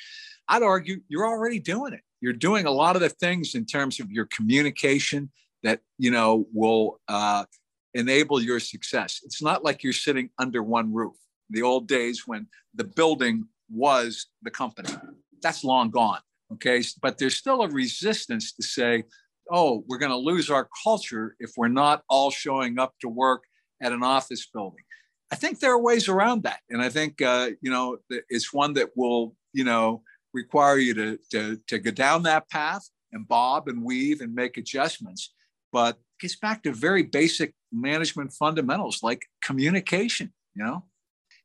I'd 0.48 0.62
argue 0.62 1.00
you're 1.08 1.26
already 1.26 1.58
doing 1.58 1.92
it. 1.92 2.00
You're 2.20 2.32
doing 2.32 2.66
a 2.66 2.70
lot 2.70 2.96
of 2.96 3.02
the 3.02 3.08
things 3.08 3.54
in 3.54 3.66
terms 3.66 4.00
of 4.00 4.10
your 4.10 4.26
communication 4.26 5.30
that 5.62 5.80
you 5.98 6.10
know 6.10 6.46
will 6.52 7.00
uh, 7.08 7.44
enable 7.94 8.40
your 8.40 8.60
success. 8.60 9.20
It's 9.24 9.42
not 9.42 9.64
like 9.64 9.82
you're 9.82 9.92
sitting 9.92 10.30
under 10.38 10.62
one 10.62 10.92
roof. 10.92 11.16
The 11.50 11.62
old 11.62 11.88
days 11.88 12.26
when 12.26 12.46
the 12.74 12.84
building 12.84 13.46
was 13.70 14.26
the 14.42 14.50
company, 14.50 14.90
that's 15.42 15.64
long 15.64 15.90
gone. 15.90 16.20
Okay, 16.54 16.82
but 17.02 17.18
there's 17.18 17.36
still 17.36 17.62
a 17.62 17.68
resistance 17.68 18.52
to 18.52 18.62
say, 18.62 19.04
"Oh, 19.50 19.84
we're 19.88 19.98
going 19.98 20.12
to 20.12 20.16
lose 20.16 20.50
our 20.50 20.68
culture 20.84 21.36
if 21.40 21.52
we're 21.56 21.68
not 21.68 22.02
all 22.08 22.30
showing 22.30 22.78
up 22.78 22.94
to 23.00 23.08
work 23.08 23.42
at 23.82 23.92
an 23.92 24.02
office 24.02 24.46
building." 24.46 24.84
I 25.32 25.36
think 25.36 25.58
there 25.58 25.72
are 25.72 25.80
ways 25.80 26.08
around 26.08 26.44
that, 26.44 26.60
and 26.70 26.80
I 26.80 26.88
think 26.88 27.20
uh, 27.20 27.50
you 27.60 27.70
know 27.70 27.98
it's 28.08 28.52
one 28.52 28.74
that 28.74 28.90
will 28.96 29.34
you 29.52 29.64
know 29.64 30.02
require 30.36 30.78
you 30.78 30.94
to, 30.94 31.18
to, 31.32 31.60
to 31.66 31.78
go 31.78 31.90
down 31.90 32.22
that 32.24 32.48
path 32.50 32.88
and 33.12 33.26
bob 33.26 33.68
and 33.68 33.82
weave 33.82 34.20
and 34.20 34.34
make 34.34 34.56
adjustments. 34.56 35.32
But 35.72 35.96
it 35.96 36.20
gets 36.20 36.36
back 36.36 36.62
to 36.62 36.72
very 36.72 37.02
basic 37.02 37.54
management 37.72 38.32
fundamentals 38.32 39.02
like 39.02 39.26
communication, 39.42 40.32
you 40.54 40.64
know? 40.64 40.84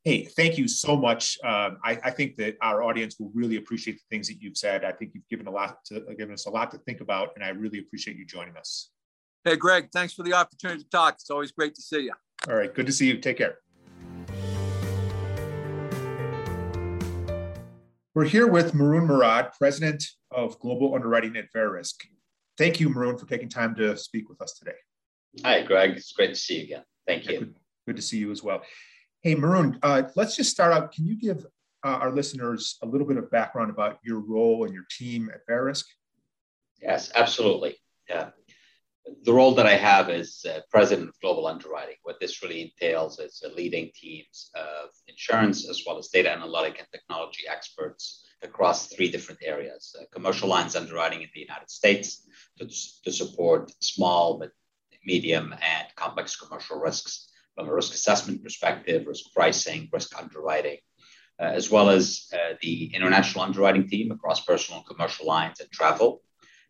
Hey, 0.04 0.26
thank 0.26 0.58
you 0.58 0.68
so 0.68 0.98
much. 0.98 1.38
Um, 1.44 1.78
I, 1.86 1.92
I, 2.04 2.10
think 2.10 2.36
that 2.38 2.58
our 2.60 2.82
audience 2.82 3.18
will 3.20 3.30
really 3.36 3.58
appreciate 3.58 3.98
the 3.98 4.04
things 4.10 4.28
that 4.30 4.42
you've 4.42 4.58
said. 4.58 4.84
I 4.84 4.92
think 4.92 5.12
you've 5.14 5.28
given 5.30 5.46
a 5.46 5.52
lot 5.52 5.86
to 5.86 6.02
given 6.18 6.34
us 6.34 6.48
a 6.48 6.50
lot 6.50 6.72
to 6.72 6.80
think 6.80 7.02
about, 7.02 7.30
and 7.36 7.44
I 7.44 7.50
really 7.50 7.78
appreciate 7.78 8.18
you 8.18 8.26
joining 8.26 8.58
us. 8.58 8.90
Hey, 9.44 9.58
Greg, 9.58 9.90
thanks 9.94 10.16
for 10.16 10.24
the 10.24 10.34
opportunity 10.34 10.82
to 10.82 10.90
talk. 10.90 11.16
It's 11.20 11.30
always 11.30 11.52
great 11.52 11.76
to 11.76 11.84
see 11.84 12.06
you. 12.06 12.14
All 12.50 12.56
right, 12.56 12.74
good 12.74 12.88
to 12.88 12.92
see 12.92 13.10
you. 13.10 13.20
Take 13.20 13.38
care. 13.38 13.60
We're 18.16 18.26
here 18.26 18.48
with 18.48 18.74
Maroun 18.74 19.08
Mourad, 19.08 19.56
President 19.56 20.04
of 20.32 20.60
Global 20.60 20.96
Underwriting 20.96 21.38
at 21.38 21.46
Verisk. 21.56 21.94
Thank 22.58 22.80
you, 22.80 22.90
Maroun, 22.90 23.20
for 23.20 23.28
taking 23.28 23.50
time 23.50 23.76
to 23.76 23.96
speak 23.96 24.30
with 24.30 24.42
us 24.42 24.54
today. 24.54 24.78
Hi, 25.44 25.62
Greg. 25.62 25.92
It's 25.92 26.12
great 26.12 26.30
to 26.30 26.36
see 26.36 26.58
you 26.58 26.64
again. 26.64 26.84
Thank 27.06 27.28
you. 27.28 27.40
Good, 27.40 27.56
good 27.86 27.96
to 27.98 28.02
see 28.02 28.18
you 28.18 28.32
as 28.32 28.42
well. 28.42 28.64
Hey, 29.22 29.36
Maroun, 29.36 29.78
uh, 29.84 30.04
let's 30.16 30.36
just 30.36 30.50
start 30.50 30.74
out. 30.74 30.92
Can 30.92 31.06
you 31.06 31.16
give 31.16 31.46
uh, 31.84 31.88
our 31.88 32.12
listeners 32.12 32.78
a 32.82 32.88
little 32.88 33.08
bit 33.08 33.18
of 33.18 33.30
background 33.30 33.70
about 33.70 34.00
your 34.04 34.20
role 34.20 34.66
and 34.66 34.74
your 34.74 34.86
team 34.90 35.30
at 35.34 35.42
Verisk? 35.48 35.86
Yes, 36.82 37.12
absolutely. 37.14 37.78
Yeah 38.10 38.32
the 39.24 39.34
role 39.34 39.54
that 39.56 39.66
I 39.66 39.76
have 39.76 40.10
is 40.10 40.46
uh, 40.50 40.60
president 40.70 41.10
of 41.10 41.20
global 41.20 41.48
underwriting. 41.48 41.96
What 42.04 42.20
this 42.20 42.42
really 42.42 42.62
entails 42.62 43.20
is 43.20 43.44
uh, 43.46 43.50
leading 43.56 43.92
teams 43.96 44.52
of 44.56 44.90
insurance 45.08 45.68
as 45.70 45.84
well 45.86 45.98
as 45.98 46.10
data 46.10 46.32
analytic 46.32 46.80
and 46.80 46.88
technology 46.92 47.44
experts 47.50 48.26
across 48.44 48.88
three 48.88 49.10
different 49.12 49.40
areas 49.44 49.96
uh, 50.00 50.06
commercial 50.12 50.50
lines 50.50 50.76
underwriting 50.76 51.22
in 51.22 51.30
the 51.34 51.42
United 51.42 51.70
States 51.70 52.28
to, 52.58 52.68
to 53.04 53.12
support 53.12 53.72
small, 53.84 54.40
but 54.40 54.52
medium, 55.06 55.54
and 55.54 55.88
complex 55.96 56.36
commercial 56.36 56.80
risks 56.80 57.31
from 57.56 57.68
a 57.70 57.74
risk 57.74 57.94
assessment 57.94 58.44
perspective, 58.44 59.06
risk 59.08 59.26
pricing, 59.34 59.90
risk 59.92 60.18
underwriting. 60.18 60.78
Uh, 61.42 61.46
as 61.46 61.72
well 61.72 61.90
as 61.90 62.30
uh, 62.34 62.54
the 62.62 62.94
international 62.94 63.44
underwriting 63.44 63.90
team 63.90 64.12
across 64.12 64.46
personal 64.46 64.80
and 64.80 64.88
commercial 64.88 65.26
lines 65.26 65.60
and 65.60 65.72
travel, 65.72 66.22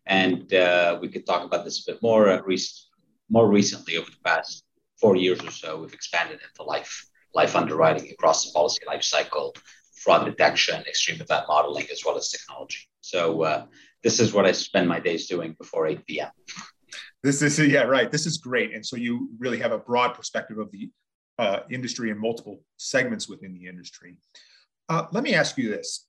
and 0.06 0.54
uh, 0.54 0.98
we 0.98 1.08
could 1.08 1.26
talk 1.26 1.44
about 1.44 1.62
this 1.62 1.86
a 1.86 1.92
bit 1.92 2.02
more. 2.02 2.30
Uh, 2.30 2.40
more 3.28 3.48
recently, 3.48 3.98
over 3.98 4.10
the 4.10 4.16
past 4.24 4.64
four 4.98 5.14
years 5.14 5.44
or 5.44 5.50
so, 5.50 5.78
we've 5.80 5.92
expanded 5.92 6.38
into 6.42 6.62
life 6.62 7.06
life 7.34 7.54
underwriting 7.54 8.10
across 8.10 8.46
the 8.46 8.52
policy 8.52 8.80
life 8.86 9.02
cycle, 9.02 9.54
fraud 9.94 10.24
detection, 10.24 10.80
extreme 10.86 11.20
event 11.20 11.44
modeling, 11.48 11.86
as 11.92 12.02
well 12.04 12.16
as 12.16 12.30
technology. 12.30 12.88
So 13.00 13.42
uh, 13.42 13.66
this 14.02 14.20
is 14.20 14.32
what 14.32 14.46
I 14.46 14.52
spend 14.52 14.88
my 14.88 15.00
days 15.00 15.28
doing 15.28 15.54
before 15.58 15.86
8 15.86 16.06
p.m. 16.06 16.30
This 17.22 17.42
is 17.42 17.58
yeah 17.58 17.82
right. 17.82 18.10
This 18.10 18.26
is 18.26 18.38
great, 18.38 18.74
and 18.74 18.84
so 18.84 18.96
you 18.96 19.30
really 19.38 19.58
have 19.58 19.72
a 19.72 19.78
broad 19.78 20.14
perspective 20.14 20.58
of 20.58 20.70
the 20.72 20.90
uh, 21.38 21.60
industry 21.70 22.10
and 22.10 22.18
multiple 22.18 22.62
segments 22.76 23.28
within 23.28 23.54
the 23.54 23.66
industry. 23.66 24.16
Uh, 24.88 25.06
let 25.12 25.22
me 25.22 25.34
ask 25.34 25.56
you 25.56 25.70
this: 25.70 26.06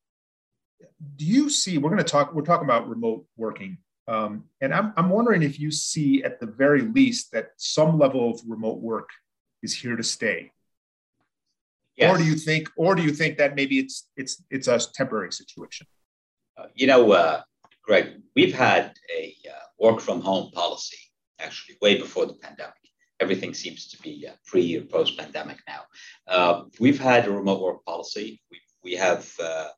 Do 1.16 1.26
you 1.26 1.50
see? 1.50 1.78
We're 1.78 1.92
going 1.92 2.04
to 2.04 2.12
talk. 2.12 2.34
We're 2.34 2.42
talking 2.42 2.66
about 2.66 2.90
remote 2.90 3.26
working 3.38 3.78
um, 4.08 4.46
and 4.60 4.74
I'm, 4.74 4.94
I'm 4.98 5.10
wondering 5.10 5.44
if 5.44 5.60
you 5.60 5.72
see 5.72 6.24
at 6.24 6.40
the 6.40 6.46
very 6.46 6.82
least 6.82 7.32
that 7.32 7.52
some 7.58 7.98
level 7.98 8.32
of 8.32 8.42
remote 8.48 8.80
work 8.80 9.10
is 9.62 9.74
here 9.74 9.96
to 9.96 10.04
stay. 10.04 10.52
Yes. 11.96 12.14
Or 12.14 12.18
do 12.18 12.26
you 12.26 12.36
think, 12.36 12.70
or 12.76 12.96
do 12.96 13.04
you 13.04 13.14
think 13.14 13.38
that 13.38 13.56
maybe 13.56 13.78
it's 13.78 14.10
it's 14.18 14.44
it's 14.50 14.68
a 14.68 14.80
temporary 14.94 15.32
situation? 15.32 15.86
Uh, 16.58 16.66
you 16.74 16.88
know, 16.88 17.12
uh, 17.12 17.42
Greg, 17.84 18.22
we've 18.36 18.54
had 18.54 18.96
a 19.16 19.36
uh, 19.50 19.66
work 19.80 20.00
from 20.00 20.22
home 20.22 20.52
policy 20.52 20.98
actually 21.40 21.78
way 21.82 21.98
before 21.98 22.26
the 22.26 22.36
pandemic. 22.36 22.74
Everything 23.20 23.54
seems 23.54 23.88
to 23.90 24.02
be 24.02 24.28
uh, 24.28 24.34
pre 24.46 24.78
or 24.78 24.84
post 24.84 25.18
pandemic 25.18 25.58
now. 25.68 25.82
Uh, 26.28 26.64
we've 26.80 27.00
had 27.00 27.28
a 27.28 27.32
remote 27.32 27.62
work 27.62 27.86
policy. 27.86 28.42
We 28.50 28.60
we 28.84 28.94
have 28.94 29.32
uh, 29.42 29.70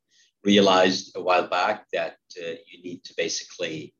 realized 0.44 1.16
a 1.16 1.22
while 1.22 1.48
back 1.48 1.86
that 1.94 2.18
you 2.36 2.84
need 2.84 3.04
to 3.04 3.14
basically 3.18 3.94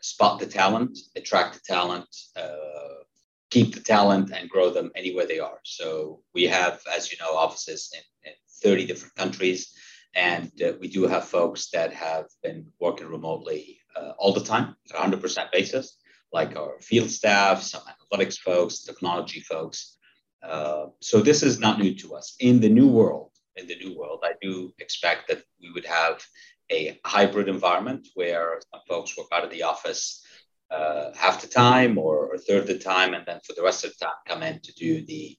spot 0.00 0.38
the 0.40 0.46
talent, 0.46 0.98
attract 1.16 1.54
the 1.54 1.60
talent, 1.60 2.08
uh, 2.36 3.02
keep 3.50 3.74
the 3.74 3.80
talent, 3.80 4.32
and 4.32 4.48
grow 4.48 4.70
them 4.70 4.90
anywhere 4.94 5.26
they 5.26 5.38
are. 5.38 5.60
So 5.64 6.20
we 6.34 6.44
have, 6.44 6.80
as 6.94 7.10
you 7.12 7.18
know, 7.20 7.36
offices 7.36 7.90
in, 7.94 8.30
in 8.30 8.34
30 8.62 8.86
different 8.86 9.14
countries, 9.14 9.74
and 10.14 10.50
uh, 10.62 10.72
we 10.80 10.88
do 10.88 11.04
have 11.04 11.24
folks 11.24 11.70
that 11.70 11.92
have 11.92 12.26
been 12.42 12.66
working 12.80 13.08
remotely 13.08 13.78
uh, 13.96 14.12
all 14.18 14.32
the 14.32 14.44
time, 14.44 14.76
100% 14.92 15.52
basis, 15.52 15.96
like 16.32 16.56
our 16.56 16.80
field 16.80 17.10
staff, 17.10 17.62
some 17.62 17.82
analytics 17.82 18.38
folks, 18.38 18.80
technology 18.80 19.40
folks. 19.40 19.96
Uh, 20.42 20.86
so 21.00 21.20
this 21.20 21.42
is 21.42 21.58
not 21.58 21.78
new 21.78 21.94
to 21.94 22.14
us. 22.14 22.36
In 22.40 22.60
the 22.60 22.68
new 22.68 22.88
world, 22.88 23.30
in 23.56 23.66
the 23.66 23.76
new 23.76 23.96
world, 23.96 24.20
I 24.24 24.32
do 24.42 24.72
expect 24.78 25.28
that 25.28 25.42
we 25.60 25.70
would 25.70 25.86
have 25.86 26.24
a 26.70 26.98
hybrid 27.04 27.48
environment 27.48 28.08
where 28.14 28.60
some 28.72 28.80
folks 28.88 29.16
work 29.16 29.28
out 29.32 29.44
of 29.44 29.50
the 29.50 29.62
office 29.62 30.24
uh, 30.70 31.12
half 31.14 31.40
the 31.40 31.46
time 31.46 31.98
or 31.98 32.34
a 32.34 32.38
third 32.38 32.62
of 32.62 32.66
the 32.66 32.78
time, 32.78 33.14
and 33.14 33.24
then 33.26 33.40
for 33.44 33.52
the 33.54 33.62
rest 33.62 33.84
of 33.84 33.92
the 33.92 34.04
time 34.04 34.14
come 34.26 34.42
in 34.42 34.60
to 34.60 34.72
do 34.74 35.04
the 35.04 35.36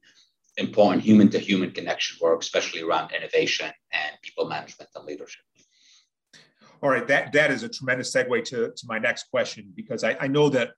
important 0.58 1.04
human 1.04 1.30
to 1.30 1.40
human 1.40 1.72
connection 1.72 2.18
work, 2.22 2.42
especially 2.42 2.82
around 2.82 3.12
innovation 3.14 3.72
and 3.92 4.12
people 4.22 4.48
management 4.48 4.90
and 4.96 5.06
leadership. 5.06 5.42
All 6.82 6.90
right, 6.90 7.08
that, 7.08 7.32
that 7.34 7.52
is 7.52 7.64
a 7.64 7.70
tremendous 7.70 8.14
segue 8.14 8.44
to, 8.46 8.72
to 8.76 8.86
my 8.86 9.00
next 9.00 9.30
question 9.32 9.72
because 9.76 10.04
I, 10.04 10.18
I 10.20 10.28
know 10.28 10.50
that 10.50 10.72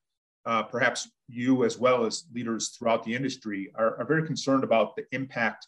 uh, 0.45 0.63
perhaps 0.63 1.09
you, 1.27 1.65
as 1.65 1.77
well 1.77 2.05
as 2.05 2.25
leaders 2.33 2.69
throughout 2.69 3.03
the 3.03 3.13
industry, 3.13 3.71
are, 3.75 3.99
are 3.99 4.05
very 4.05 4.25
concerned 4.25 4.63
about 4.63 4.95
the 4.95 5.03
impact 5.11 5.67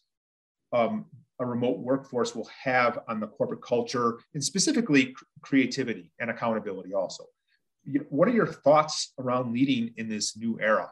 um, 0.72 1.06
a 1.39 1.46
remote 1.46 1.80
workforce 1.80 2.36
will 2.36 2.50
have 2.63 3.00
on 3.08 3.20
the 3.20 3.28
corporate 3.28 3.62
culture 3.62 4.20
and 4.34 4.44
specifically 4.44 5.16
creativity 5.42 6.12
and 6.20 6.30
accountability 6.30 6.94
also. 6.94 7.25
What 8.10 8.28
are 8.28 8.34
your 8.34 8.48
thoughts 8.48 9.13
around 9.18 9.54
leading 9.54 9.94
in 9.98 10.10
this 10.10 10.38
new 10.38 10.60
era? 10.60 10.92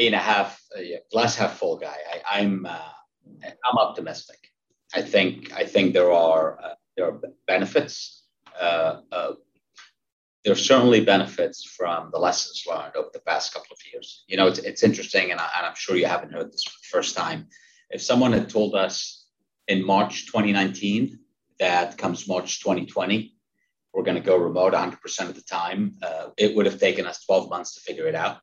Being 0.00 0.14
a 0.14 0.18
half 0.18 0.58
a 0.74 0.98
glass 1.12 1.36
half 1.36 1.58
full 1.58 1.76
guy, 1.76 1.98
I, 2.26 2.40
am 2.40 2.64
I'm, 2.64 2.72
uh, 2.74 3.50
I'm 3.66 3.76
optimistic. 3.76 4.38
I 4.94 5.02
think 5.02 5.52
I 5.52 5.64
think 5.66 5.92
there 5.92 6.10
are 6.10 6.58
uh, 6.58 6.74
there 6.96 7.06
are 7.08 7.20
benefits. 7.46 8.24
Uh, 8.58 9.00
uh, 9.12 9.32
there 10.42 10.54
are 10.54 10.64
certainly 10.70 11.04
benefits 11.04 11.66
from 11.76 12.08
the 12.14 12.18
lessons 12.18 12.64
learned 12.66 12.96
over 12.96 13.10
the 13.12 13.20
past 13.20 13.52
couple 13.52 13.74
of 13.74 13.92
years. 13.92 14.24
You 14.26 14.38
know, 14.38 14.46
it's, 14.46 14.60
it's 14.60 14.82
interesting, 14.82 15.32
and, 15.32 15.38
I, 15.38 15.48
and 15.58 15.66
I'm 15.66 15.74
sure 15.76 15.96
you 15.96 16.06
haven't 16.06 16.32
heard 16.32 16.50
this 16.50 16.64
for 16.64 16.78
the 16.80 16.98
first 16.98 17.14
time. 17.14 17.48
If 17.90 18.00
someone 18.00 18.32
had 18.32 18.48
told 18.48 18.74
us 18.74 19.26
in 19.68 19.84
March 19.84 20.24
2019 20.24 21.18
that 21.58 21.98
comes 21.98 22.26
March 22.26 22.60
2020, 22.60 23.34
we're 23.92 24.02
going 24.02 24.16
to 24.16 24.22
go 24.22 24.38
remote 24.38 24.72
100% 24.72 25.28
of 25.28 25.34
the 25.34 25.42
time. 25.42 25.96
Uh, 26.02 26.28
it 26.38 26.56
would 26.56 26.64
have 26.64 26.80
taken 26.80 27.04
us 27.04 27.22
12 27.26 27.50
months 27.50 27.74
to 27.74 27.82
figure 27.82 28.06
it 28.06 28.14
out. 28.14 28.38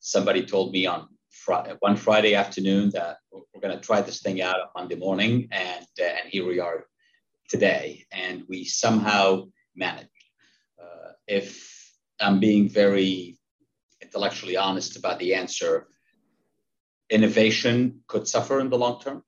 Somebody 0.00 0.44
told 0.44 0.72
me 0.72 0.86
on 0.86 1.08
fr- 1.30 1.74
one 1.80 1.96
Friday 1.96 2.34
afternoon 2.34 2.90
that 2.90 3.18
we're 3.32 3.60
going 3.60 3.74
to 3.76 3.84
try 3.84 4.00
this 4.00 4.20
thing 4.20 4.40
out 4.42 4.56
on 4.60 4.68
Monday 4.74 4.96
morning, 4.96 5.48
and 5.50 5.86
uh, 6.00 6.04
and 6.04 6.28
here 6.30 6.46
we 6.46 6.60
are 6.60 6.86
today, 7.48 8.04
and 8.12 8.44
we 8.48 8.64
somehow 8.64 9.44
managed. 9.74 10.10
Uh, 10.80 11.12
if 11.26 11.74
I'm 12.20 12.40
being 12.40 12.68
very 12.68 13.36
intellectually 14.02 14.56
honest 14.56 14.96
about 14.96 15.18
the 15.18 15.34
answer. 15.34 15.88
Innovation 17.10 18.00
could 18.06 18.26
suffer 18.26 18.60
in 18.60 18.70
the 18.70 18.78
long 18.78 19.00
term 19.00 19.22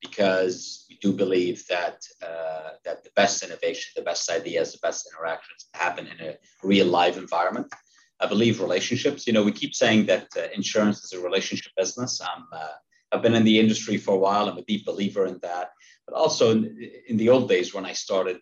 because 0.00 0.86
we 0.88 0.96
do 0.96 1.12
believe 1.12 1.64
that 1.68 2.02
uh, 2.22 2.70
that 2.84 3.04
the 3.04 3.10
best 3.14 3.42
innovation, 3.44 3.92
the 3.94 4.02
best 4.02 4.30
ideas, 4.30 4.72
the 4.72 4.78
best 4.82 5.08
interactions 5.12 5.68
happen 5.74 6.06
in 6.06 6.18
a 6.28 6.36
real 6.62 6.86
live 6.86 7.18
environment. 7.18 7.72
I 8.20 8.26
believe 8.26 8.60
relationships. 8.60 9.26
You 9.26 9.32
know, 9.32 9.42
we 9.42 9.52
keep 9.52 9.74
saying 9.74 10.06
that 10.06 10.28
uh, 10.36 10.42
insurance 10.54 11.02
is 11.04 11.12
a 11.12 11.20
relationship 11.20 11.72
business. 11.76 12.20
Uh, 12.20 12.66
I've 13.12 13.22
been 13.22 13.34
in 13.34 13.44
the 13.44 13.58
industry 13.58 13.96
for 13.96 14.14
a 14.14 14.18
while. 14.18 14.48
I'm 14.48 14.58
a 14.58 14.62
deep 14.62 14.84
believer 14.84 15.26
in 15.26 15.38
that. 15.42 15.70
But 16.06 16.16
also 16.16 16.52
in, 16.52 16.90
in 17.08 17.16
the 17.16 17.28
old 17.28 17.48
days 17.48 17.74
when 17.74 17.86
I 17.86 17.92
started, 17.92 18.38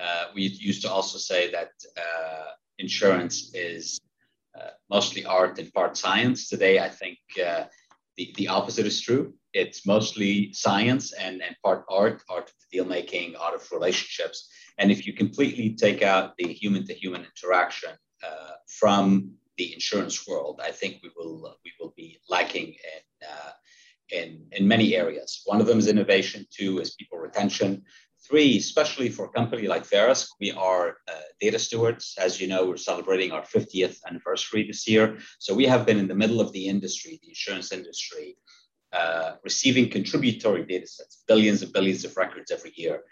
uh, 0.00 0.24
we 0.34 0.42
used 0.42 0.82
to 0.82 0.90
also 0.90 1.18
say 1.18 1.50
that 1.52 1.70
uh, 1.96 2.46
insurance 2.78 3.52
is 3.54 4.00
uh, 4.58 4.70
mostly 4.90 5.24
art 5.24 5.58
and 5.58 5.72
part 5.72 5.96
science. 5.96 6.48
Today, 6.48 6.78
I 6.78 6.88
think 6.88 7.18
the, 7.36 8.34
the 8.36 8.48
opposite 8.48 8.86
is 8.86 9.00
true 9.00 9.34
it's 9.52 9.86
mostly 9.86 10.52
science 10.52 11.12
and, 11.12 11.42
and 11.42 11.56
part 11.64 11.84
art, 11.88 12.22
art 12.28 12.48
of 12.48 12.54
deal 12.70 12.84
making, 12.84 13.36
art 13.36 13.54
of 13.54 13.72
relationships. 13.72 14.48
And 14.78 14.90
if 14.90 15.06
you 15.06 15.12
completely 15.12 15.74
take 15.74 16.02
out 16.02 16.36
the 16.36 16.52
human 16.52 16.86
to 16.86 16.94
human 16.94 17.24
interaction 17.24 17.90
uh, 17.90 17.94
from 18.78 19.38
the 19.58 19.74
insurance 19.74 20.26
world, 20.26 20.60
I 20.64 20.70
think 20.70 21.00
we 21.02 21.10
will 21.16 21.46
uh, 21.46 21.52
we 21.64 21.72
will 21.78 21.92
be 21.96 22.18
lacking 22.28 22.68
in, 22.68 23.28
uh, 23.28 23.52
in 24.10 24.46
in 24.52 24.66
many 24.66 24.94
areas. 24.94 25.42
One 25.44 25.60
of 25.60 25.66
them 25.66 25.78
is 25.78 25.88
innovation. 25.88 26.46
Two 26.50 26.78
is 26.78 26.94
people 26.94 27.18
retention. 27.18 27.82
Three, 28.26 28.58
especially 28.58 29.08
for 29.08 29.26
a 29.26 29.30
company 29.30 29.68
like 29.68 29.88
Verisk, 29.88 30.28
we 30.40 30.50
are 30.52 30.96
uh, 31.08 31.20
data 31.40 31.58
stewards. 31.58 32.14
As 32.18 32.40
you 32.40 32.46
know, 32.48 32.66
we're 32.66 32.76
celebrating 32.76 33.32
our 33.32 33.42
50th 33.42 33.98
anniversary 34.08 34.66
this 34.66 34.88
year. 34.88 35.18
So 35.38 35.54
we 35.54 35.66
have 35.66 35.86
been 35.86 35.98
in 35.98 36.08
the 36.08 36.14
middle 36.22 36.40
of 36.40 36.52
the 36.52 36.66
industry, 36.66 37.18
the 37.22 37.28
insurance 37.28 37.70
industry, 37.72 38.36
uh, 38.92 39.36
receiving 39.44 39.88
contributory 39.88 40.64
data 40.64 40.86
sets, 40.86 41.22
billions 41.28 41.62
and 41.62 41.72
billions 41.72 42.04
of 42.04 42.16
records 42.16 42.50
every 42.50 42.72
year. 42.76 43.02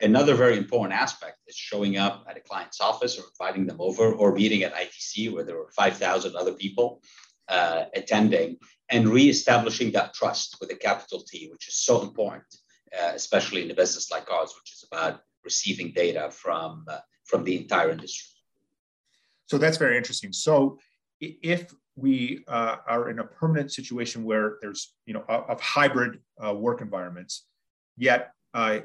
Another 0.00 0.34
very 0.34 0.56
important 0.56 0.98
aspect 0.98 1.38
is 1.48 1.56
showing 1.56 1.96
up 1.96 2.24
at 2.28 2.36
a 2.36 2.40
client's 2.40 2.80
office 2.80 3.18
or 3.18 3.24
inviting 3.24 3.66
them 3.66 3.80
over 3.80 4.12
or 4.12 4.32
meeting 4.32 4.62
at 4.62 4.74
ITC 4.74 5.32
where 5.32 5.44
there 5.44 5.56
were 5.56 5.70
5,000 5.76 6.36
other 6.36 6.52
people 6.52 7.02
uh, 7.48 7.84
attending 7.94 8.58
and 8.90 9.08
reestablishing 9.08 9.90
that 9.92 10.14
trust 10.14 10.56
with 10.60 10.70
a 10.70 10.76
capital 10.76 11.22
T, 11.22 11.48
which 11.50 11.68
is 11.68 11.76
so 11.76 12.02
important, 12.02 12.44
uh, 12.96 13.12
especially 13.14 13.64
in 13.64 13.70
a 13.70 13.74
business 13.74 14.10
like 14.10 14.30
ours, 14.30 14.54
which 14.58 14.72
is 14.72 14.84
about 14.90 15.20
receiving 15.44 15.92
data 15.92 16.30
from, 16.30 16.84
uh, 16.88 16.98
from 17.24 17.42
the 17.42 17.56
entire 17.56 17.90
industry. 17.90 18.28
So 19.46 19.58
that's 19.58 19.78
very 19.78 19.96
interesting. 19.96 20.32
So 20.32 20.78
if 21.20 21.74
we 21.96 22.44
uh, 22.46 22.76
are 22.86 23.10
in 23.10 23.18
a 23.18 23.24
permanent 23.24 23.72
situation 23.72 24.24
where 24.24 24.58
there's 24.60 24.94
you 25.04 25.14
know 25.14 25.24
of 25.28 25.60
hybrid 25.60 26.20
uh, 26.44 26.54
work 26.54 26.80
environments 26.80 27.46
yet 27.96 28.32
uh, 28.54 28.80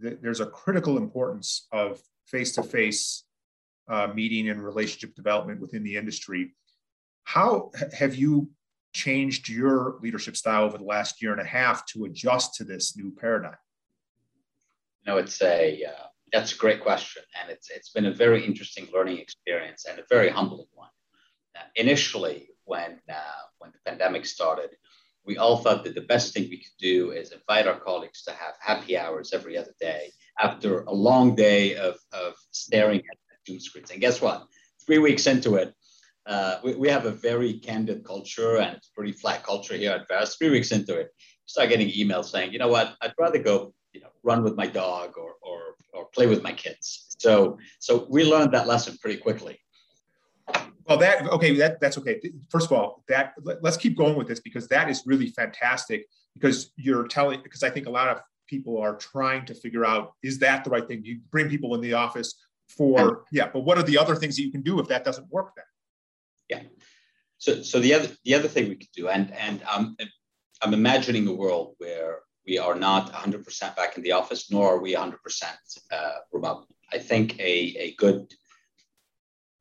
th- 0.00 0.18
there's 0.22 0.40
a 0.40 0.46
critical 0.46 0.96
importance 0.96 1.66
of 1.72 2.00
face-to-face 2.26 3.24
uh, 3.88 4.08
meeting 4.14 4.48
and 4.48 4.62
relationship 4.62 5.14
development 5.14 5.60
within 5.60 5.82
the 5.84 5.96
industry. 5.96 6.54
How 7.24 7.70
have 7.92 8.14
you 8.14 8.50
changed 8.92 9.48
your 9.48 9.98
leadership 10.00 10.36
style 10.36 10.64
over 10.64 10.78
the 10.78 10.84
last 10.84 11.22
year 11.22 11.32
and 11.32 11.40
a 11.40 11.44
half 11.44 11.84
to 11.86 12.04
adjust 12.04 12.54
to 12.54 12.64
this 12.64 12.96
new 12.96 13.12
paradigm? 13.12 13.56
No 15.06 15.18
it's 15.18 15.40
a 15.42 15.84
uh, 15.84 16.06
that's 16.32 16.52
a 16.52 16.56
great 16.56 16.80
question 16.82 17.22
and 17.40 17.50
it's 17.50 17.70
it's 17.70 17.90
been 17.90 18.06
a 18.06 18.12
very 18.12 18.44
interesting 18.44 18.88
learning 18.92 19.18
experience 19.18 19.84
and 19.88 19.98
a 19.98 20.04
very 20.08 20.28
humbling 20.28 20.66
one. 20.74 20.88
Initially 21.76 22.48
when 22.64 23.00
uh, 23.08 23.42
when 23.58 23.70
the 23.72 23.78
pandemic 23.90 24.26
started, 24.26 24.70
we 25.26 25.36
all 25.36 25.58
thought 25.58 25.84
that 25.84 25.94
the 25.94 26.00
best 26.02 26.32
thing 26.32 26.44
we 26.44 26.58
could 26.58 26.78
do 26.78 27.10
is 27.10 27.32
invite 27.32 27.66
our 27.66 27.78
colleagues 27.78 28.22
to 28.22 28.30
have 28.30 28.54
happy 28.60 28.96
hours 28.96 29.32
every 29.32 29.58
other 29.58 29.74
day 29.80 30.12
after 30.38 30.82
a 30.82 30.92
long 30.92 31.34
day 31.34 31.74
of, 31.74 31.96
of 32.12 32.34
staring 32.52 33.00
at 33.00 33.18
Zoom 33.46 33.58
screens. 33.58 33.90
And 33.90 34.00
guess 34.00 34.22
what? 34.22 34.46
Three 34.84 34.98
weeks 34.98 35.26
into 35.26 35.56
it, 35.56 35.74
uh, 36.26 36.58
we, 36.62 36.74
we 36.74 36.88
have 36.88 37.06
a 37.06 37.10
very 37.10 37.54
candid 37.54 38.04
culture 38.04 38.58
and 38.58 38.76
it's 38.76 38.88
pretty 38.88 39.12
flat 39.12 39.42
culture 39.42 39.76
here 39.76 39.92
at 39.92 40.08
Verisk. 40.08 40.38
Three 40.38 40.50
weeks 40.50 40.70
into 40.70 40.96
it, 40.96 41.10
start 41.46 41.68
getting 41.68 41.88
emails 41.88 42.26
saying, 42.26 42.52
you 42.52 42.58
know 42.58 42.68
what, 42.68 42.94
I'd 43.00 43.14
rather 43.18 43.38
go, 43.38 43.74
you 43.92 44.00
know, 44.00 44.10
run 44.22 44.44
with 44.44 44.56
my 44.56 44.66
dog 44.66 45.18
or, 45.18 45.34
or, 45.42 45.74
or 45.92 46.06
play 46.14 46.26
with 46.26 46.42
my 46.42 46.52
kids. 46.52 47.16
So, 47.18 47.58
so 47.80 48.06
we 48.10 48.24
learned 48.24 48.52
that 48.52 48.66
lesson 48.66 48.96
pretty 49.00 49.18
quickly. 49.18 49.58
Well, 50.88 50.98
that 50.98 51.26
okay, 51.28 51.56
that 51.56 51.80
that's 51.80 51.98
okay. 51.98 52.20
First 52.48 52.66
of 52.66 52.72
all, 52.72 53.02
that 53.08 53.34
let, 53.42 53.64
us 53.64 53.76
keep 53.76 53.96
going 53.96 54.16
with 54.16 54.28
this 54.28 54.40
because 54.40 54.68
that 54.68 54.88
is 54.88 55.02
really 55.04 55.28
fantastic. 55.28 56.06
Because 56.34 56.70
you're 56.76 57.08
telling, 57.08 57.42
because 57.42 57.62
I 57.62 57.70
think 57.70 57.86
a 57.86 57.90
lot 57.90 58.08
of 58.08 58.20
people 58.46 58.78
are 58.78 58.96
trying 58.96 59.44
to 59.46 59.54
figure 59.54 59.84
out 59.84 60.12
is 60.22 60.38
that 60.40 60.64
the 60.64 60.70
right 60.70 60.86
thing? 60.86 61.02
You 61.04 61.20
bring 61.30 61.48
people 61.48 61.74
in 61.74 61.80
the 61.80 61.94
office 61.94 62.34
for 62.68 63.24
yeah, 63.32 63.48
but 63.52 63.60
what 63.60 63.78
are 63.78 63.82
the 63.82 63.98
other 63.98 64.14
things 64.14 64.36
that 64.36 64.42
you 64.42 64.52
can 64.52 64.62
do 64.62 64.78
if 64.78 64.86
that 64.88 65.04
doesn't 65.04 65.28
work 65.30 65.52
then? 65.56 65.64
Yeah. 66.48 66.68
So 67.38 67.62
so 67.62 67.80
the 67.80 67.94
other 67.94 68.08
the 68.24 68.34
other 68.34 68.48
thing 68.48 68.68
we 68.68 68.76
could 68.76 68.92
do, 68.94 69.08
and 69.08 69.32
and 69.32 69.62
um, 69.64 69.96
I'm 70.62 70.74
imagining 70.74 71.26
a 71.26 71.32
world 71.32 71.74
where 71.78 72.20
we 72.46 72.58
are 72.58 72.76
not 72.76 73.12
100% 73.12 73.76
back 73.76 73.96
in 73.96 74.04
the 74.04 74.12
office, 74.12 74.52
nor 74.52 74.74
are 74.74 74.78
we 74.78 74.94
100% 74.94 75.16
uh, 75.90 76.10
remote. 76.32 76.66
I 76.92 76.98
think 76.98 77.38
a 77.40 77.76
a 77.78 77.94
good 77.96 78.32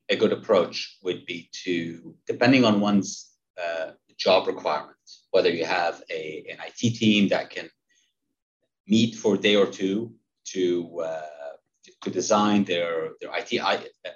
a 0.09 0.15
good 0.15 0.31
approach 0.31 0.97
would 1.03 1.25
be 1.25 1.49
to, 1.63 2.15
depending 2.27 2.63
on 2.63 2.79
one's 2.79 3.31
uh, 3.61 3.91
job 4.17 4.47
requirements, 4.47 5.25
whether 5.31 5.49
you 5.49 5.65
have 5.65 6.01
a, 6.09 6.45
an 6.49 6.57
IT 6.67 6.95
team 6.95 7.29
that 7.29 7.49
can 7.49 7.69
meet 8.87 9.15
for 9.15 9.35
a 9.35 9.37
day 9.37 9.55
or 9.55 9.65
two 9.65 10.13
to, 10.45 11.01
uh, 11.01 11.21
to 12.03 12.09
design 12.09 12.63
their, 12.63 13.09
their 13.19 13.31
IT 13.33 13.59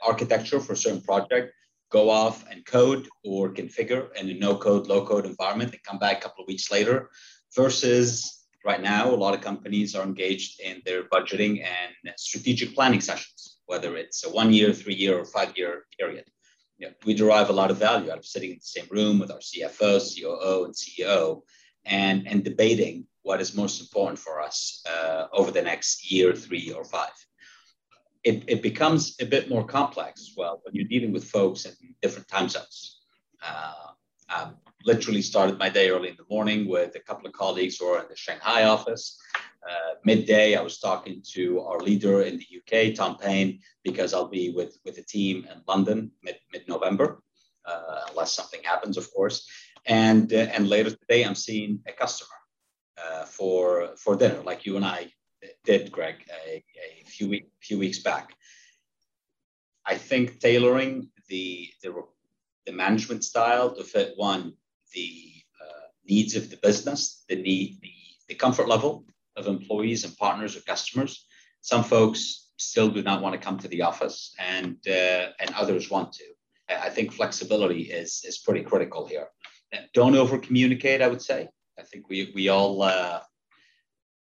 architecture 0.03 0.59
for 0.59 0.73
a 0.73 0.77
certain 0.77 1.01
project, 1.01 1.53
go 1.91 2.09
off 2.09 2.45
and 2.51 2.65
code 2.65 3.07
or 3.23 3.49
configure 3.49 4.15
in 4.15 4.29
a 4.29 4.33
no 4.35 4.55
code, 4.55 4.87
low 4.87 5.05
code 5.05 5.25
environment 5.25 5.71
and 5.71 5.83
come 5.83 5.97
back 5.97 6.19
a 6.19 6.21
couple 6.21 6.43
of 6.43 6.47
weeks 6.47 6.71
later, 6.71 7.09
versus 7.55 8.45
right 8.63 8.81
now, 8.81 9.09
a 9.09 9.15
lot 9.15 9.33
of 9.33 9.41
companies 9.41 9.95
are 9.95 10.03
engaged 10.03 10.59
in 10.59 10.81
their 10.85 11.03
budgeting 11.05 11.65
and 11.65 12.13
strategic 12.15 12.75
planning 12.75 13.01
sessions 13.01 13.48
whether 13.69 13.95
it's 13.95 14.25
a 14.25 14.29
one 14.29 14.51
year, 14.51 14.73
three 14.73 14.95
year, 14.95 15.19
or 15.19 15.25
five 15.25 15.55
year 15.55 15.85
period. 15.97 16.25
You 16.79 16.87
know, 16.87 16.93
we 17.05 17.13
derive 17.13 17.49
a 17.49 17.53
lot 17.53 17.69
of 17.69 17.77
value 17.77 18.09
out 18.11 18.17
of 18.17 18.25
sitting 18.25 18.49
in 18.49 18.55
the 18.57 18.73
same 18.79 18.87
room 18.89 19.19
with 19.19 19.29
our 19.29 19.37
CFO, 19.37 19.91
COO, 20.01 20.65
and 20.65 20.73
CEO 20.73 21.41
and, 21.85 22.27
and 22.27 22.43
debating 22.43 23.05
what 23.21 23.41
is 23.41 23.55
most 23.55 23.79
important 23.79 24.17
for 24.17 24.41
us 24.41 24.83
uh, 24.89 25.27
over 25.31 25.51
the 25.51 25.61
next 25.61 26.11
year, 26.11 26.33
three, 26.33 26.71
or 26.71 26.83
five. 26.83 27.11
It, 28.23 28.43
it 28.47 28.63
becomes 28.63 29.15
a 29.21 29.25
bit 29.25 29.49
more 29.49 29.63
complex 29.63 30.21
as 30.21 30.33
well 30.35 30.61
when 30.63 30.73
you're 30.73 30.87
dealing 30.87 31.13
with 31.13 31.25
folks 31.25 31.65
in 31.65 31.73
different 32.01 32.27
time 32.27 32.49
zones. 32.49 33.01
Uh, 33.45 33.91
um, 34.35 34.55
literally 34.83 35.21
started 35.21 35.59
my 35.59 35.69
day 35.69 35.91
early 35.91 36.09
in 36.09 36.17
the 36.17 36.33
morning 36.35 36.67
with 36.67 36.95
a 36.95 36.99
couple 36.99 37.27
of 37.27 37.33
colleagues 37.33 37.77
who 37.77 37.85
are 37.85 38.01
in 38.01 38.09
the 38.09 38.15
Shanghai 38.15 38.63
office. 38.63 39.19
Uh, 39.67 39.95
midday, 40.05 40.55
I 40.55 40.61
was 40.61 40.79
talking 40.79 41.21
to 41.33 41.61
our 41.61 41.79
leader 41.79 42.21
in 42.21 42.39
the 42.39 42.47
UK, 42.59 42.95
Tom 42.95 43.17
Payne, 43.17 43.59
because 43.83 44.13
I'll 44.13 44.29
be 44.29 44.51
with, 44.51 44.77
with 44.85 44.95
the 44.95 45.03
team 45.03 45.45
in 45.51 45.61
London 45.67 46.11
mid, 46.23 46.37
mid-November, 46.51 47.21
uh, 47.65 48.01
unless 48.09 48.33
something 48.33 48.61
happens, 48.63 48.97
of 48.97 49.11
course. 49.13 49.47
And, 49.85 50.31
uh, 50.31 50.47
and 50.53 50.69
later 50.69 50.91
today, 50.91 51.23
I'm 51.23 51.35
seeing 51.35 51.81
a 51.87 51.91
customer 51.91 52.29
uh, 52.97 53.25
for, 53.25 53.95
for 53.97 54.15
dinner, 54.15 54.41
like 54.43 54.65
you 54.65 54.77
and 54.77 54.85
I 54.85 55.11
did, 55.65 55.91
Greg, 55.91 56.15
a, 56.47 56.63
a 57.01 57.03
few, 57.05 57.29
week, 57.29 57.49
few 57.61 57.77
weeks 57.77 57.99
back. 57.99 58.33
I 59.85 59.95
think 59.95 60.39
tailoring 60.39 61.09
the, 61.27 61.69
the, 61.83 61.93
the 62.65 62.71
management 62.71 63.23
style 63.23 63.75
to 63.75 63.83
fit 63.83 64.13
one 64.15 64.53
the 64.93 65.31
uh, 65.61 65.87
needs 66.07 66.35
of 66.35 66.49
the 66.49 66.57
business, 66.57 67.23
the 67.27 67.35
need, 67.35 67.79
the, 67.81 67.91
the 68.29 68.35
comfort 68.35 68.67
level 68.67 69.05
of 69.39 69.47
employees 69.47 70.03
and 70.03 70.15
partners 70.17 70.55
or 70.55 70.61
customers. 70.61 71.25
Some 71.61 71.83
folks 71.83 72.51
still 72.57 72.89
do 72.89 73.01
not 73.01 73.21
want 73.21 73.33
to 73.33 73.45
come 73.45 73.57
to 73.59 73.67
the 73.67 73.81
office, 73.81 74.33
and 74.39 74.77
uh, 74.87 75.27
and 75.39 75.53
others 75.55 75.89
want 75.89 76.13
to. 76.13 76.25
I 76.69 76.89
think 76.89 77.13
flexibility 77.13 77.83
is 77.83 78.23
is 78.25 78.37
pretty 78.39 78.63
critical 78.63 79.07
here. 79.07 79.27
Don't 79.93 80.15
over 80.15 80.37
communicate. 80.37 81.01
I 81.01 81.07
would 81.07 81.21
say. 81.21 81.47
I 81.77 81.83
think 81.83 82.09
we 82.09 82.31
we 82.35 82.49
all 82.49 82.81
uh, 82.81 83.21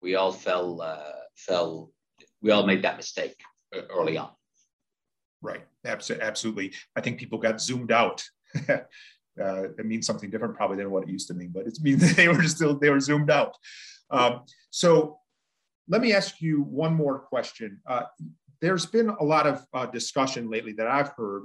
we 0.02 0.14
all 0.16 0.32
fell 0.32 0.82
uh, 0.82 1.20
fell 1.36 1.90
we 2.42 2.50
all 2.50 2.66
made 2.66 2.82
that 2.82 2.96
mistake 2.96 3.36
early 3.90 4.16
on. 4.16 4.30
Right. 5.40 5.64
Absolutely. 5.84 6.72
I 6.96 7.00
think 7.02 7.18
people 7.18 7.38
got 7.38 7.60
zoomed 7.60 7.92
out 7.92 8.24
uh, 8.68 9.64
it 9.78 9.86
means 9.86 10.06
something 10.06 10.30
different 10.30 10.54
probably 10.54 10.76
than 10.76 10.90
what 10.90 11.04
it 11.04 11.08
used 11.08 11.28
to 11.28 11.34
mean, 11.34 11.50
but 11.52 11.66
it 11.66 11.78
means 11.82 12.14
they 12.16 12.28
were 12.28 12.42
still 12.44 12.78
they 12.78 12.90
were 12.90 13.00
zoomed 13.00 13.30
out. 13.30 13.56
Um, 14.10 14.42
so 14.70 15.18
let 15.88 16.00
me 16.00 16.12
ask 16.12 16.40
you 16.40 16.62
one 16.62 16.94
more 16.94 17.18
question. 17.18 17.80
Uh, 17.86 18.02
there's 18.60 18.86
been 18.86 19.10
a 19.10 19.24
lot 19.24 19.46
of 19.46 19.66
uh, 19.74 19.86
discussion 19.86 20.50
lately 20.50 20.72
that 20.72 20.86
I've 20.86 21.10
heard 21.10 21.44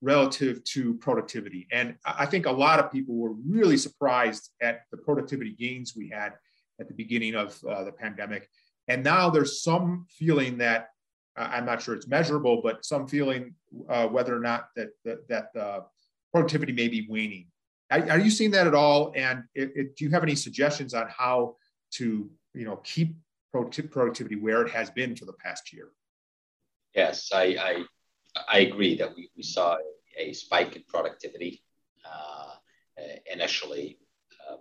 relative 0.00 0.62
to 0.64 0.94
productivity. 0.94 1.66
And 1.72 1.96
I 2.04 2.26
think 2.26 2.46
a 2.46 2.50
lot 2.50 2.78
of 2.78 2.92
people 2.92 3.16
were 3.16 3.32
really 3.32 3.76
surprised 3.76 4.50
at 4.60 4.82
the 4.90 4.98
productivity 4.98 5.52
gains 5.52 5.94
we 5.96 6.08
had 6.08 6.34
at 6.80 6.88
the 6.88 6.94
beginning 6.94 7.34
of 7.34 7.58
uh, 7.64 7.84
the 7.84 7.92
pandemic. 7.92 8.48
And 8.88 9.02
now 9.02 9.30
there's 9.30 9.62
some 9.62 10.06
feeling 10.10 10.58
that 10.58 10.88
I'm 11.36 11.64
not 11.64 11.82
sure 11.82 11.94
it's 11.94 12.06
measurable, 12.06 12.60
but 12.62 12.84
some 12.84 13.08
feeling 13.08 13.54
uh, 13.88 14.06
whether 14.06 14.36
or 14.36 14.40
not 14.40 14.68
that 14.76 14.90
that, 15.04 15.28
that 15.28 15.60
uh, 15.60 15.80
productivity 16.32 16.72
may 16.72 16.88
be 16.88 17.06
waning. 17.08 17.46
Are, 17.90 18.10
are, 18.10 18.18
you 18.18 18.30
seeing 18.30 18.52
that 18.52 18.66
at 18.66 18.74
all? 18.74 19.12
And 19.16 19.44
it, 19.54 19.72
it, 19.74 19.96
do 19.96 20.04
you 20.04 20.10
have 20.10 20.22
any 20.22 20.36
suggestions 20.36 20.94
on 20.94 21.08
how 21.08 21.56
to 21.94 22.30
you 22.54 22.64
know 22.64 22.76
keep 22.76 23.16
productivity 23.52 24.36
where 24.36 24.62
it 24.62 24.70
has 24.70 24.90
been 24.90 25.14
for 25.16 25.24
the 25.24 25.32
past 25.32 25.72
year? 25.72 25.90
Yes, 26.94 27.30
I 27.32 27.42
I, 27.42 27.84
I 28.48 28.58
agree 28.60 28.96
that 28.96 29.14
we, 29.16 29.30
we 29.36 29.42
saw 29.42 29.76
a 30.16 30.32
spike 30.32 30.76
in 30.76 30.82
productivity 30.88 31.62
uh, 32.04 32.54
initially. 33.32 33.98
Uh, 34.48 34.56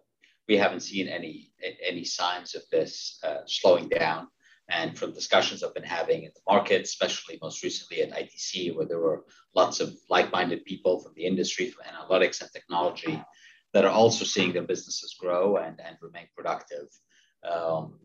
we 0.47 0.57
haven't 0.57 0.81
seen 0.81 1.07
any 1.07 1.51
any 1.87 2.03
signs 2.03 2.55
of 2.55 2.63
this 2.71 3.19
uh, 3.23 3.41
slowing 3.45 3.89
down. 3.89 4.27
And 4.69 4.97
from 4.97 5.11
discussions 5.11 5.61
I've 5.61 5.73
been 5.73 5.83
having 5.83 6.23
in 6.23 6.31
the 6.33 6.41
market, 6.47 6.83
especially 6.83 7.37
most 7.41 7.63
recently 7.63 8.01
at 8.01 8.11
ITC, 8.11 8.73
where 8.73 8.85
there 8.85 8.99
were 8.99 9.25
lots 9.53 9.81
of 9.81 9.93
like-minded 10.09 10.63
people 10.63 11.01
from 11.01 11.11
the 11.15 11.25
industry, 11.25 11.69
from 11.69 11.83
analytics 11.85 12.41
and 12.41 12.49
technology, 12.51 13.21
that 13.73 13.83
are 13.83 13.91
also 13.91 14.23
seeing 14.23 14.53
their 14.53 14.63
businesses 14.63 15.15
grow 15.19 15.57
and, 15.57 15.81
and 15.83 15.97
remain 16.01 16.27
productive. 16.35 16.87
Um, 17.49 17.99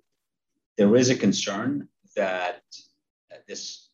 there 0.77 0.95
is 0.97 1.11
a 1.11 1.17
concern 1.17 1.89
that 2.17 2.63
this 3.47 3.89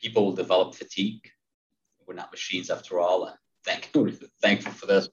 people 0.00 0.24
will 0.24 0.34
develop 0.34 0.74
fatigue. 0.74 1.30
We're 2.06 2.14
not 2.14 2.32
machines 2.32 2.70
after 2.70 2.98
all, 2.98 3.26
and 3.26 3.36
thank, 3.64 3.90
thankful 4.42 4.72
for 4.72 4.86
this 4.86 5.08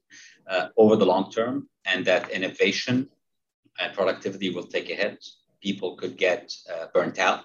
uh, 0.49 0.69
over 0.77 0.95
the 0.95 1.05
long 1.05 1.31
term, 1.31 1.69
and 1.85 2.05
that 2.05 2.31
innovation 2.31 3.09
and 3.79 3.93
productivity 3.93 4.49
will 4.49 4.63
take 4.63 4.89
a 4.89 4.95
hit 4.95 5.23
people 5.61 5.95
could 5.95 6.17
get 6.17 6.53
uh, 6.73 6.87
burnt 6.93 7.19
out, 7.19 7.43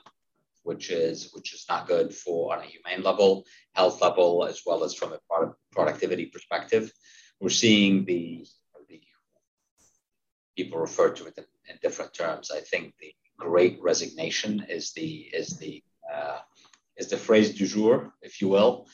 which 0.62 0.90
is 0.90 1.32
which 1.32 1.54
is 1.54 1.64
not 1.68 1.88
good 1.88 2.14
for 2.14 2.54
on 2.54 2.62
a 2.62 2.66
humane 2.66 3.02
level, 3.02 3.44
health 3.74 4.00
level, 4.00 4.44
as 4.44 4.62
well 4.66 4.84
as 4.84 4.94
from 4.94 5.12
a 5.12 5.18
product, 5.28 5.58
productivity 5.72 6.26
perspective. 6.26 6.92
We're 7.40 7.48
seeing 7.50 8.04
the, 8.04 8.46
the 8.88 9.00
people 10.56 10.78
refer 10.78 11.10
to 11.10 11.26
it 11.26 11.46
in, 11.72 11.78
different 11.82 12.14
terms. 12.14 12.50
I 12.50 12.60
think 12.60 12.94
the 13.00 13.12
Great 13.38 13.78
Resignation 13.82 14.64
is 14.68 14.92
the 14.92 15.30
is 15.32 15.58
the 15.58 15.82
uh, 16.12 16.38
is 16.96 17.08
the 17.08 17.16
phrase 17.16 17.54
du 17.54 17.66
jour, 17.66 18.12
if 18.22 18.40
you 18.40 18.48
will. 18.48 18.86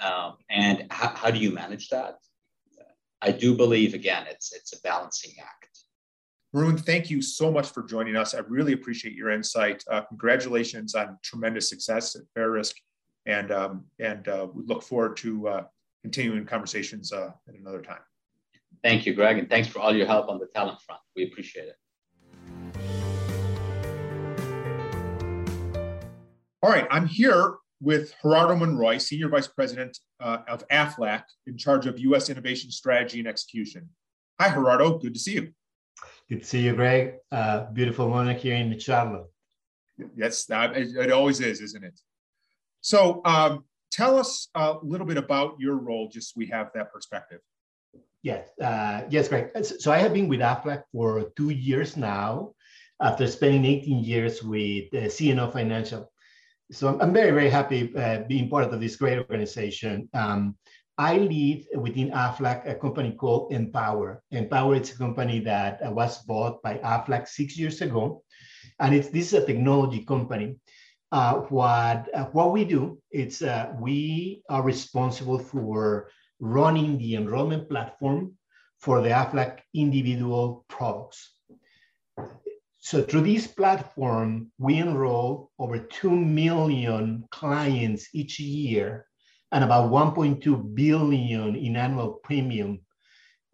Um, 0.00 0.36
and 0.48 0.86
how, 0.90 1.08
how 1.08 1.30
do 1.30 1.38
you 1.38 1.50
manage 1.50 1.88
that? 1.88 2.18
I 3.20 3.32
do 3.32 3.56
believe 3.56 3.94
again 3.94 4.26
it's 4.28 4.52
it's 4.52 4.72
a 4.72 4.80
balancing 4.82 5.32
act 5.40 5.68
Maroun, 6.54 6.78
thank 6.78 7.10
you 7.10 7.20
so 7.20 7.50
much 7.50 7.68
for 7.68 7.82
joining 7.82 8.16
us. 8.16 8.34
I 8.34 8.38
really 8.38 8.72
appreciate 8.72 9.14
your 9.14 9.30
insight. 9.30 9.84
Uh, 9.90 10.02
congratulations 10.02 10.94
on 10.94 11.18
tremendous 11.22 11.68
success 11.68 12.16
at 12.16 12.22
Verisk, 12.36 12.74
and 13.26 13.52
um, 13.52 13.84
and 13.98 14.26
uh, 14.28 14.48
we 14.54 14.64
look 14.64 14.82
forward 14.82 15.18
to 15.18 15.48
uh, 15.48 15.64
continuing 16.02 16.46
conversations 16.46 17.12
uh, 17.12 17.30
at 17.48 17.54
another 17.54 17.82
time. 17.82 18.00
Thank 18.82 19.04
you, 19.04 19.12
Greg, 19.12 19.38
and 19.38 19.50
thanks 19.50 19.68
for 19.68 19.80
all 19.80 19.94
your 19.94 20.06
help 20.06 20.30
on 20.30 20.38
the 20.38 20.46
talent 20.54 20.80
front. 20.80 21.02
We 21.14 21.24
appreciate 21.24 21.68
it. 21.68 21.76
All 26.60 26.70
right, 26.70 26.88
I'm 26.90 27.06
here 27.06 27.54
with 27.80 28.12
Gerardo 28.20 28.56
Monroy, 28.56 28.98
Senior 28.98 29.28
Vice 29.28 29.46
President 29.46 29.96
uh, 30.18 30.38
of 30.48 30.66
AFLAC, 30.68 31.22
in 31.46 31.56
charge 31.56 31.86
of 31.86 32.00
U.S. 32.00 32.30
innovation 32.30 32.72
strategy 32.72 33.20
and 33.20 33.28
execution. 33.28 33.88
Hi, 34.40 34.52
Gerardo. 34.52 34.98
Good 34.98 35.14
to 35.14 35.20
see 35.20 35.34
you. 35.34 35.52
Good 36.28 36.40
to 36.40 36.44
see 36.44 36.62
you, 36.62 36.74
Greg. 36.74 37.14
Uh, 37.30 37.66
beautiful 37.72 38.08
morning 38.08 38.36
here 38.36 38.56
in 38.56 38.76
Charlotte. 38.76 39.26
Yes, 40.16 40.46
it 40.50 41.12
always 41.12 41.38
is, 41.38 41.60
isn't 41.60 41.84
it? 41.84 42.00
So, 42.80 43.20
um, 43.24 43.64
tell 43.92 44.18
us 44.18 44.48
a 44.56 44.78
little 44.82 45.06
bit 45.06 45.16
about 45.16 45.60
your 45.60 45.76
role, 45.76 46.08
just 46.08 46.30
so 46.30 46.38
we 46.38 46.46
have 46.46 46.70
that 46.74 46.92
perspective. 46.92 47.38
Yes, 48.24 48.48
uh, 48.60 49.02
yes, 49.08 49.28
Greg. 49.28 49.50
So, 49.62 49.92
I 49.92 49.98
have 49.98 50.12
been 50.12 50.26
with 50.26 50.40
AFLAC 50.40 50.82
for 50.90 51.30
two 51.36 51.50
years 51.50 51.96
now, 51.96 52.54
after 53.00 53.28
spending 53.28 53.64
18 53.64 54.02
years 54.02 54.42
with 54.42 54.92
uh, 54.92 55.06
CNO 55.06 55.52
Financial. 55.52 56.10
So, 56.70 56.98
I'm 57.00 57.14
very, 57.14 57.30
very 57.30 57.48
happy 57.48 57.94
uh, 57.96 58.24
being 58.28 58.50
part 58.50 58.64
of 58.64 58.80
this 58.80 58.96
great 58.96 59.18
organization. 59.18 60.08
Um, 60.12 60.56
I 60.98 61.16
lead 61.16 61.66
within 61.76 62.10
AFLAC 62.10 62.68
a 62.68 62.74
company 62.74 63.12
called 63.12 63.52
Empower. 63.52 64.20
Empower 64.32 64.74
is 64.74 64.92
a 64.92 64.98
company 64.98 65.38
that 65.40 65.78
was 65.94 66.18
bought 66.24 66.60
by 66.62 66.78
AFLAC 66.78 67.28
six 67.28 67.56
years 67.56 67.80
ago. 67.80 68.22
And 68.80 68.94
it's, 68.94 69.08
this 69.08 69.32
is 69.32 69.34
a 69.34 69.46
technology 69.46 70.04
company. 70.04 70.56
Uh, 71.12 71.34
what, 71.48 72.08
uh, 72.14 72.24
what 72.32 72.52
we 72.52 72.64
do 72.64 72.98
is 73.12 73.42
uh, 73.42 73.72
we 73.80 74.42
are 74.50 74.62
responsible 74.62 75.38
for 75.38 76.10
running 76.40 76.98
the 76.98 77.14
enrollment 77.14 77.68
platform 77.68 78.34
for 78.80 79.00
the 79.00 79.08
AFLAC 79.08 79.60
individual 79.74 80.64
products. 80.68 81.32
So 82.78 83.02
through 83.02 83.22
this 83.22 83.46
platform, 83.46 84.52
we 84.58 84.78
enroll 84.78 85.50
over 85.58 85.78
2 85.78 86.10
million 86.10 87.24
clients 87.30 88.08
each 88.14 88.38
year 88.38 89.06
and 89.50 89.64
about 89.64 89.90
1.2 89.90 90.74
billion 90.74 91.56
in 91.56 91.76
annual 91.76 92.20
premium, 92.22 92.80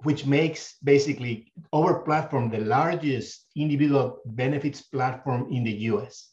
which 0.03 0.27
makes 0.27 0.77
basically 0.85 1.53
our 1.73 2.03
platform 2.03 2.51
the 2.51 2.59
largest 2.59 3.47
individual 3.57 4.21
benefits 4.27 4.83
platform 4.83 5.51
in 5.51 5.65
the 5.65 5.73
US. 5.93 6.31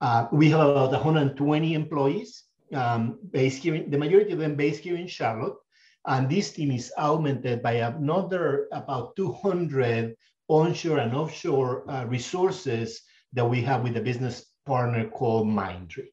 Uh, 0.00 0.26
we 0.32 0.50
have 0.50 0.60
about 0.60 0.90
120 0.90 1.74
employees 1.74 2.44
um, 2.74 3.18
based 3.30 3.62
here, 3.62 3.76
in, 3.76 3.90
the 3.90 3.98
majority 3.98 4.32
of 4.32 4.38
them 4.38 4.56
based 4.56 4.82
here 4.82 4.96
in 4.96 5.06
Charlotte. 5.06 5.56
And 6.04 6.28
this 6.28 6.52
team 6.52 6.72
is 6.72 6.92
augmented 6.98 7.62
by 7.62 7.74
another 7.74 8.66
about 8.72 9.14
200 9.14 10.16
onshore 10.52 10.98
and 10.98 11.14
offshore 11.14 11.90
uh, 11.90 12.04
resources 12.04 13.02
that 13.32 13.48
we 13.48 13.62
have 13.62 13.82
with 13.82 13.96
a 13.96 14.00
business 14.00 14.46
partner 14.66 15.08
called 15.08 15.46
Mindtree. 15.46 16.12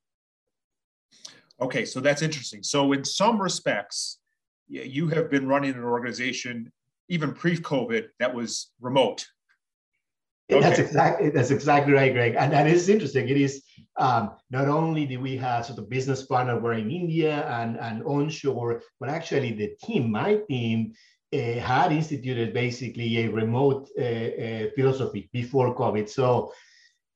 Okay, 1.60 1.84
so 1.84 2.00
that's 2.00 2.22
interesting. 2.22 2.64
So 2.64 2.94
in 2.94 3.04
some 3.04 3.42
respects, 3.42 4.20
you 4.70 5.08
have 5.10 5.30
been 5.30 5.48
running 5.48 5.74
an 5.74 5.84
organization 5.84 6.72
even 7.10 7.34
pre-COVID 7.34 8.08
that 8.20 8.34
was 8.34 8.72
remote. 8.80 9.26
Okay. 10.52 10.62
That's 10.62 10.80
exactly 10.80 11.30
that's 11.30 11.52
exactly 11.52 11.94
right, 11.94 12.12
Greg. 12.12 12.36
And 12.36 12.52
that 12.54 12.66
is 12.66 12.90
interesting. 12.90 13.30
It 13.30 13.38
is 13.38 13.64
um, 13.98 14.32
not 14.50 14.68
only 14.68 15.06
do 15.06 15.20
we 15.20 15.38
have 15.38 15.66
sort 15.66 15.78
of 15.78 15.90
business 15.90 16.26
partner 16.26 16.60
were 16.60 16.74
in 16.74 16.90
India 16.90 17.46
and, 17.48 17.78
and 17.78 18.04
onshore, 18.04 18.82
but 19.00 19.10
actually 19.10 19.52
the 19.54 19.76
team, 19.84 20.12
my 20.12 20.40
team, 20.50 20.94
uh, 21.34 21.60
had 21.60 21.92
instituted 21.92 22.54
basically 22.54 23.26
a 23.26 23.30
remote 23.30 23.90
uh, 23.98 24.04
uh, 24.04 24.66
philosophy 24.76 25.30
before 25.32 25.76
COVID. 25.76 26.10
So 26.10 26.52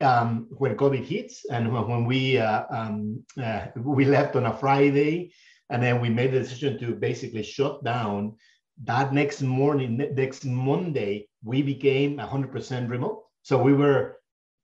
um, 0.02 0.47
when 0.52 0.76
COVID 0.76 1.04
hits 1.04 1.45
and 1.49 1.71
when 1.71 2.06
we 2.06 2.38
uh, 2.38 2.63
um, 2.69 3.23
uh, 3.41 3.67
we 3.76 4.06
left 4.06 4.36
on 4.36 4.45
a 4.45 4.54
Friday, 4.54 5.34
and 5.69 5.82
then 5.82 5.99
we 6.02 6.10
made 6.10 6.32
the 6.32 6.39
decision 6.39 6.78
to 6.80 6.93
basically 6.93 7.43
shut 7.43 7.84
down. 7.84 8.36
That 8.84 9.13
next 9.13 9.41
morning, 9.41 9.97
next 10.13 10.45
Monday, 10.45 11.28
we 11.43 11.62
became 11.62 12.17
100% 12.17 12.89
remote. 12.89 13.23
So 13.43 13.62
we 13.62 13.73
were, 13.73 14.17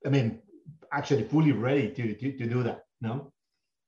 I 0.04 0.08
mean, 0.08 0.40
actually 0.92 1.24
fully 1.24 1.52
ready 1.52 1.90
to 1.90 2.14
to, 2.14 2.38
to 2.38 2.46
do 2.46 2.62
that. 2.64 2.84
No. 3.00 3.32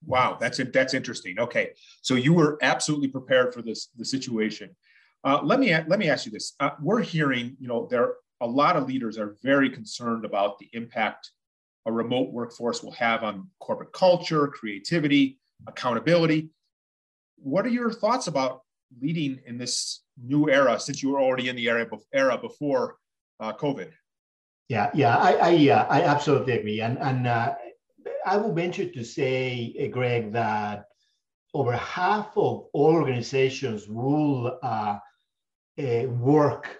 Wow, 0.04 0.36
that's 0.40 0.58
it. 0.58 0.72
That's 0.72 0.94
interesting. 0.94 1.38
Okay, 1.38 1.70
so 2.00 2.14
you 2.14 2.32
were 2.32 2.58
absolutely 2.62 3.08
prepared 3.08 3.54
for 3.54 3.62
this 3.62 3.88
the 3.96 4.04
situation. 4.04 4.74
Uh, 5.24 5.40
let 5.42 5.60
me 5.60 5.72
let 5.86 5.98
me 5.98 6.08
ask 6.08 6.26
you 6.26 6.32
this. 6.32 6.54
Uh, 6.58 6.70
we're 6.80 7.00
hearing, 7.00 7.56
you 7.60 7.68
know, 7.68 7.86
there 7.90 8.14
a 8.40 8.46
lot 8.46 8.76
of 8.76 8.88
leaders 8.88 9.18
are 9.18 9.36
very 9.42 9.70
concerned 9.70 10.24
about 10.24 10.58
the 10.58 10.68
impact 10.72 11.30
a 11.86 11.92
remote 11.92 12.32
workforce 12.32 12.82
will 12.82 12.92
have 12.92 13.22
on 13.22 13.48
corporate 13.60 13.92
culture, 13.92 14.46
creativity, 14.48 15.38
accountability. 15.66 16.50
What 17.36 17.66
are 17.66 17.70
your 17.70 17.92
thoughts 17.92 18.26
about 18.28 18.62
leading 19.00 19.40
in 19.46 19.58
this 19.58 20.02
new 20.22 20.48
era 20.48 20.78
since 20.78 21.02
you 21.02 21.10
were 21.10 21.20
already 21.20 21.48
in 21.48 21.56
the 21.56 21.68
era, 21.68 21.88
era 22.12 22.38
before 22.38 22.96
uh, 23.40 23.52
COVID? 23.52 23.90
Yeah, 24.68 24.90
yeah, 24.94 25.16
I, 25.16 25.32
I, 25.32 25.70
uh, 25.70 25.86
I 25.90 26.02
absolutely 26.02 26.54
agree. 26.54 26.80
And, 26.80 26.98
and 26.98 27.26
uh, 27.26 27.54
I 28.24 28.36
will 28.36 28.52
venture 28.52 28.88
to 28.88 29.04
say, 29.04 29.74
uh, 29.82 29.88
Greg, 29.88 30.32
that 30.32 30.84
over 31.52 31.72
half 31.72 32.28
of 32.36 32.66
all 32.72 32.94
organizations 32.94 33.88
will 33.88 34.58
uh, 34.62 34.98
uh, 35.78 36.06
work 36.08 36.78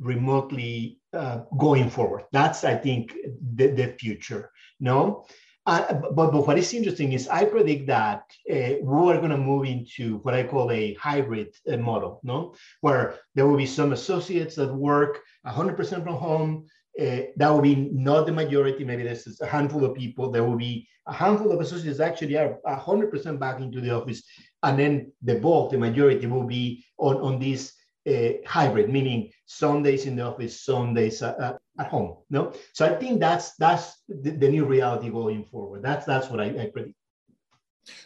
remotely 0.00 1.00
uh, 1.12 1.40
going 1.58 1.90
forward. 1.90 2.24
That's, 2.32 2.64
I 2.64 2.74
think, 2.74 3.14
the, 3.54 3.68
the 3.68 3.88
future. 3.98 4.50
No, 4.78 5.24
Uh, 5.66 5.92
but, 6.16 6.32
but 6.32 6.46
what 6.46 6.58
is 6.58 6.72
interesting 6.72 7.12
is 7.12 7.28
I 7.28 7.44
predict 7.44 7.86
that 7.86 8.22
uh, 8.50 8.80
we 8.82 9.12
are 9.12 9.20
going 9.22 9.30
to 9.30 9.36
move 9.36 9.64
into 9.66 10.16
what 10.24 10.34
I 10.34 10.42
call 10.42 10.72
a 10.72 10.94
hybrid 10.94 11.54
uh, 11.70 11.76
model, 11.76 12.20
no, 12.22 12.54
where 12.80 13.04
there 13.34 13.46
will 13.46 13.58
be 13.58 13.66
some 13.66 13.92
associates 13.92 14.54
that 14.56 14.72
work 14.74 15.20
100% 15.46 16.02
from 16.02 16.14
home. 16.14 16.66
Uh, 16.98 17.28
that 17.36 17.50
will 17.50 17.60
be 17.60 17.76
not 17.92 18.26
the 18.26 18.32
majority. 18.32 18.84
Maybe 18.84 19.04
there's 19.04 19.40
a 19.40 19.46
handful 19.46 19.84
of 19.84 19.94
people. 19.94 20.30
There 20.30 20.44
will 20.44 20.56
be 20.56 20.88
a 21.06 21.12
handful 21.12 21.52
of 21.52 21.60
associates 21.60 22.00
actually 22.00 22.36
are 22.38 22.58
100% 22.66 23.38
back 23.38 23.60
into 23.60 23.80
the 23.80 23.90
office, 23.98 24.22
and 24.62 24.78
then 24.78 25.12
the 25.22 25.36
bulk, 25.44 25.70
the 25.70 25.78
majority, 25.78 26.26
will 26.26 26.48
be 26.58 26.84
on 26.98 27.16
on 27.16 27.38
this 27.38 27.74
uh, 28.08 28.32
hybrid, 28.46 28.88
meaning 28.90 29.30
some 29.46 29.82
days 29.82 30.06
in 30.06 30.16
the 30.16 30.22
office, 30.22 30.60
some 30.60 30.94
days 30.94 31.22
uh, 31.22 31.56
at 31.78 31.86
home. 31.88 32.16
No, 32.30 32.52
so 32.72 32.86
I 32.86 32.94
think 32.96 33.20
that's 33.20 33.54
that's 33.56 34.02
the, 34.08 34.30
the 34.30 34.48
new 34.48 34.64
reality 34.64 35.10
going 35.10 35.44
forward. 35.44 35.82
That's 35.82 36.06
that's 36.06 36.28
what 36.28 36.40
I, 36.40 36.46
I 36.46 36.70
predict. 36.72 36.94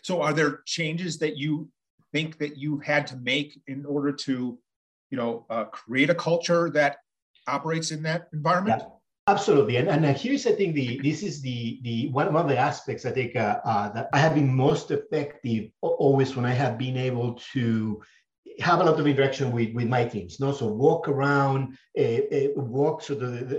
So, 0.02 0.22
are 0.22 0.32
there 0.32 0.62
changes 0.66 1.18
that 1.18 1.36
you 1.36 1.68
think 2.12 2.38
that 2.38 2.56
you 2.56 2.78
had 2.78 3.06
to 3.08 3.16
make 3.16 3.60
in 3.66 3.84
order 3.84 4.12
to, 4.12 4.58
you 5.10 5.18
know, 5.18 5.46
uh, 5.50 5.64
create 5.64 6.10
a 6.10 6.14
culture 6.14 6.70
that 6.70 6.98
operates 7.46 7.90
in 7.90 8.02
that 8.04 8.28
environment? 8.32 8.82
Yeah. 8.82 8.88
Absolutely, 9.26 9.76
and, 9.76 9.88
and 9.88 10.04
here's 10.18 10.46
I 10.46 10.52
think 10.52 10.74
the 10.74 11.00
this 11.02 11.22
is 11.22 11.40
the 11.40 11.80
the 11.82 12.08
one, 12.08 12.30
one 12.30 12.42
of 12.42 12.48
the 12.50 12.58
aspects 12.58 13.06
I 13.06 13.10
think 13.10 13.36
uh, 13.36 13.58
uh, 13.64 13.88
that 13.94 14.10
I 14.12 14.18
have 14.18 14.34
been 14.34 14.54
most 14.54 14.90
effective 14.90 15.70
always 15.80 16.36
when 16.36 16.44
I 16.44 16.52
have 16.52 16.76
been 16.76 16.98
able 16.98 17.40
to 17.54 18.02
have 18.60 18.80
a 18.80 18.84
lot 18.84 19.00
of 19.00 19.06
interaction 19.06 19.52
with, 19.52 19.74
with 19.74 19.88
my 19.88 20.04
teams. 20.04 20.38
No, 20.38 20.52
so 20.52 20.66
walk 20.66 21.08
around, 21.08 21.76
uh, 21.98 22.02
uh, 22.02 22.48
walk 22.56 23.02
so 23.02 23.14
the, 23.14 23.26
the, 23.26 23.58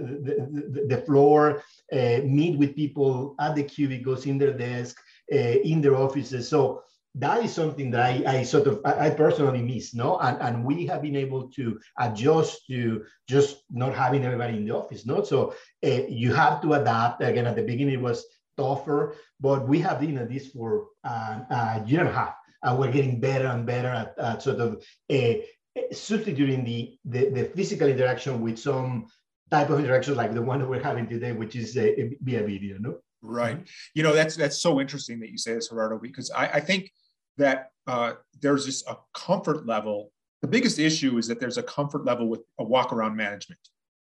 the, 0.72 0.86
the 0.88 1.02
floor, 1.02 1.64
uh, 1.92 2.20
meet 2.24 2.58
with 2.58 2.76
people 2.76 3.36
at 3.40 3.56
the 3.56 3.64
cubicles, 3.64 4.26
in 4.26 4.38
their 4.38 4.54
desk, 4.54 4.98
in 5.30 5.82
their 5.82 5.96
offices. 5.96 6.48
So 6.48 6.84
that 7.16 7.44
is 7.44 7.54
something 7.54 7.92
that 7.92 8.02
I, 8.02 8.40
I 8.40 8.44
sort 8.44 8.68
of 8.68 8.82
I, 8.86 9.08
I, 9.08 9.10
personally 9.10 9.62
miss. 9.62 9.94
No, 9.94 10.20
and 10.20 10.38
and 10.42 10.66
we 10.66 10.86
have 10.88 11.02
been 11.02 11.16
able 11.16 11.50
to 11.52 11.80
adjust 11.98 12.68
to 12.68 13.06
just 13.28 13.64
not 13.72 13.96
having 13.96 14.26
everybody 14.26 14.58
in 14.58 14.66
the 14.66 14.76
office. 14.76 15.06
No, 15.06 15.24
so 15.24 15.56
you 15.82 16.34
have 16.34 16.62
to 16.62 16.74
adapt. 16.74 17.24
Again, 17.24 17.48
at 17.48 17.56
the 17.56 17.64
beginning 17.64 17.96
it 17.96 18.02
was 18.02 18.26
tougher, 18.58 19.16
but 19.40 19.68
we 19.68 19.80
have 19.80 20.00
been 20.02 20.18
at 20.18 20.30
this 20.30 20.48
for 20.48 20.88
uh, 21.04 21.40
a 21.50 21.84
year 21.86 22.02
and 22.02 22.10
a 22.10 22.14
half 22.14 22.36
and 22.66 22.80
we're 22.80 22.92
getting 22.92 23.20
better 23.20 23.48
and 23.48 23.66
better 23.66 23.88
at, 23.88 24.16
at 24.18 24.42
sort 24.42 24.60
of 24.60 24.84
uh, 25.14 25.34
substituting 25.92 26.66
the, 26.66 26.98
the, 27.06 27.30
the, 27.30 27.44
physical 27.56 27.88
interaction 27.88 28.42
with 28.42 28.58
some 28.58 29.06
type 29.52 29.70
of 29.70 29.80
interaction 29.80 30.16
like 30.16 30.34
the 30.34 30.42
one 30.42 30.60
that 30.60 30.68
we're 30.68 30.82
having 30.82 31.08
today, 31.08 31.32
which 31.32 31.56
is 31.56 31.78
uh, 31.78 31.92
via 32.22 32.44
video, 32.44 32.78
no? 32.80 32.98
Right. 33.22 33.60
You 33.94 34.04
know, 34.04 34.14
that's 34.14 34.36
that's 34.36 34.62
so 34.62 34.80
interesting 34.82 35.20
that 35.22 35.30
you 35.30 35.38
say 35.38 35.54
this, 35.54 35.70
Gerardo, 35.70 36.00
because 36.00 36.32
I, 36.32 36.48
I 36.48 36.60
think 36.60 36.92
that 37.38 37.70
uh, 37.88 38.14
there's 38.42 38.66
just 38.66 38.88
a 38.88 38.98
comfort 39.14 39.66
level. 39.66 40.12
The 40.42 40.48
biggest 40.48 40.80
issue 40.80 41.18
is 41.18 41.28
that 41.28 41.40
there's 41.40 41.58
a 41.58 41.64
comfort 41.64 42.06
level 42.06 42.28
with 42.28 42.42
a 42.60 42.64
walk 42.64 42.94
around 42.94 43.16
management. 43.16 43.60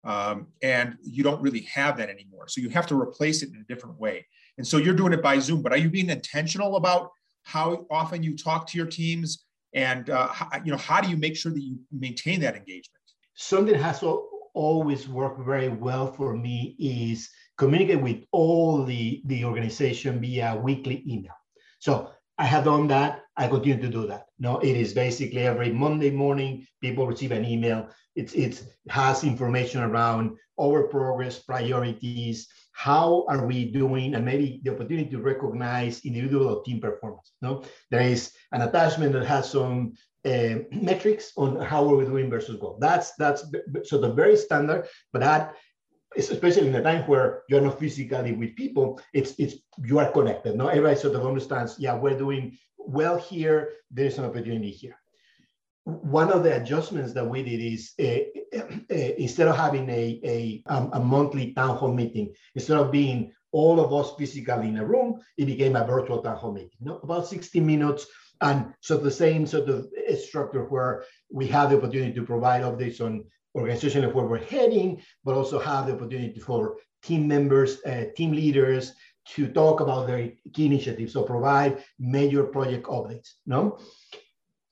Um, 0.04 0.48
and 0.62 0.96
you 1.02 1.24
don't 1.24 1.42
really 1.42 1.62
have 1.62 1.98
that 1.98 2.10
anymore. 2.10 2.48
So 2.48 2.62
you 2.62 2.70
have 2.70 2.88
to 2.88 3.00
replace 3.00 3.42
it 3.42 3.50
in 3.50 3.56
a 3.56 3.64
different 3.64 4.00
way. 4.00 4.28
And 4.58 4.68
so 4.68 4.78
you're 4.78 4.94
doing 4.94 5.14
it 5.14 5.24
by 5.24 5.40
Zoom, 5.40 5.62
but 5.62 5.72
are 5.72 5.78
you 5.78 5.90
being 5.90 6.10
intentional 6.10 6.76
about 6.76 7.10
how 7.46 7.86
often 7.90 8.22
you 8.24 8.36
talk 8.36 8.68
to 8.68 8.78
your 8.78 8.88
teams, 8.88 9.46
and 9.74 10.10
uh, 10.10 10.28
how, 10.28 10.50
you 10.64 10.72
know 10.72 10.78
how 10.78 11.00
do 11.02 11.10
you 11.10 11.18
make 11.18 11.36
sure 11.36 11.52
that 11.52 11.62
you 11.62 11.80
maintain 11.92 12.40
that 12.42 12.56
engagement? 12.56 13.04
Something 13.36 13.76
has 13.76 14.04
always 14.54 15.08
worked 15.08 15.42
very 15.46 15.70
well 15.70 16.12
for 16.12 16.36
me 16.36 16.76
is 16.80 17.30
communicate 17.58 18.02
with 18.02 18.24
all 18.32 18.84
the 18.84 19.22
the 19.26 19.46
organization 19.46 20.20
via 20.20 20.56
weekly 20.56 21.04
email. 21.08 21.34
So 21.80 22.10
I 22.38 22.46
have 22.46 22.66
done 22.66 22.88
that. 22.88 23.22
I 23.38 23.48
continue 23.48 23.82
to 23.82 23.90
do 23.90 24.08
that. 24.08 24.26
No, 24.40 24.60
it 24.60 24.76
is 24.76 24.94
basically 24.94 25.42
every 25.42 25.72
Monday 25.72 26.12
morning, 26.12 26.66
people 26.82 27.08
receive 27.08 27.32
an 27.32 27.46
email. 27.46 27.90
It's 28.16 28.34
it 28.34 28.64
has 28.90 29.24
information 29.24 29.82
around 29.82 30.38
our 30.60 30.84
progress, 30.84 31.40
priorities, 31.40 32.48
how 32.72 33.26
are 33.30 33.46
we 33.46 33.72
doing, 33.72 34.16
and 34.16 34.26
maybe 34.26 34.60
the 34.64 34.72
opportunity 34.72 35.10
to 35.12 35.22
recognize 35.22 36.04
individual 36.06 36.48
or 36.50 36.64
team 36.64 36.80
performance. 36.80 37.34
No, 37.42 37.64
there 37.92 38.02
is 38.02 38.34
an 38.52 38.62
attachment 38.62 39.14
that 39.14 39.26
has 39.26 39.50
some 39.50 39.94
uh, 40.26 40.56
metrics 40.72 41.32
on 41.38 41.62
how 41.62 41.88
are 41.88 41.96
we 41.96 42.06
doing 42.06 42.30
versus 42.30 42.60
goal. 42.60 42.78
That's 42.80 43.14
that's 43.16 43.46
sort 43.84 44.04
of 44.04 44.16
very 44.16 44.36
standard, 44.36 44.88
but 45.14 45.20
that 45.20 45.56
especially 46.18 46.68
in 46.68 46.76
a 46.76 46.84
time 46.84 47.04
where 47.04 47.44
you're 47.50 47.62
not 47.62 47.80
physically 47.80 48.34
with 48.34 48.56
people, 48.56 49.00
it's 49.14 49.34
it's 49.38 49.56
you 49.84 50.00
are 50.00 50.12
connected. 50.12 50.56
No, 50.56 50.68
everybody 50.68 50.96
sort 50.96 51.16
of 51.16 51.26
understands. 51.26 51.76
Yeah, 51.80 51.96
we're 51.96 52.18
doing 52.18 52.58
well 52.78 53.18
here. 53.18 53.70
There's 53.92 54.18
an 54.18 54.26
opportunity 54.26 54.72
here. 54.72 54.98
One 55.84 56.32
of 56.32 56.44
the 56.44 56.56
adjustments 56.56 57.14
that 57.14 57.28
we 57.28 57.44
did 57.44 57.62
is 57.62 57.94
uh, 58.00 58.58
uh, 58.58 58.96
instead 59.18 59.48
of 59.48 59.56
having 59.56 59.90
a, 59.90 60.20
a, 60.24 60.64
um, 60.68 60.90
a 60.94 61.00
monthly 61.00 61.54
town 61.54 61.78
hall 61.78 61.94
meeting, 61.94 62.34
instead 62.56 62.78
of 62.78 62.92
being 62.92 63.34
all 63.52 63.80
of 63.80 63.94
us 63.94 64.14
physically 64.18 64.68
in 64.68 64.78
a 64.78 64.86
room, 64.86 65.20
it 65.38 65.46
became 65.46 65.76
a 65.76 65.86
virtual 65.86 66.22
town 66.22 66.38
hall 66.38 66.52
meeting. 66.52 66.78
No, 66.82 66.98
about 67.04 67.28
60 67.28 67.60
minutes. 67.60 68.08
And 68.42 68.74
so 68.82 68.98
the 68.98 69.12
same 69.12 69.46
sort 69.46 69.70
of 69.70 69.88
structure 70.18 70.66
where 70.66 71.04
we 71.32 71.48
have 71.48 71.70
the 71.70 71.78
opportunity 71.78 72.14
to 72.14 72.26
provide 72.26 72.64
updates 72.64 73.00
on 73.00 73.24
organization 73.56 74.04
of 74.04 74.14
where 74.14 74.26
we're 74.26 74.46
heading, 74.46 75.02
but 75.24 75.36
also 75.36 75.60
have 75.60 75.88
the 75.88 75.94
opportunity 75.94 76.40
for 76.40 76.78
team 77.02 77.28
members, 77.28 77.84
uh, 77.86 78.06
team 78.16 78.32
leaders 78.32 78.94
to 79.28 79.48
talk 79.48 79.80
about 79.80 80.08
their 80.08 80.32
key 80.54 80.66
initiatives, 80.68 81.14
so 81.14 81.24
provide 81.24 81.84
major 82.00 82.44
project 82.44 82.86
updates. 82.88 83.34
No, 83.46 83.80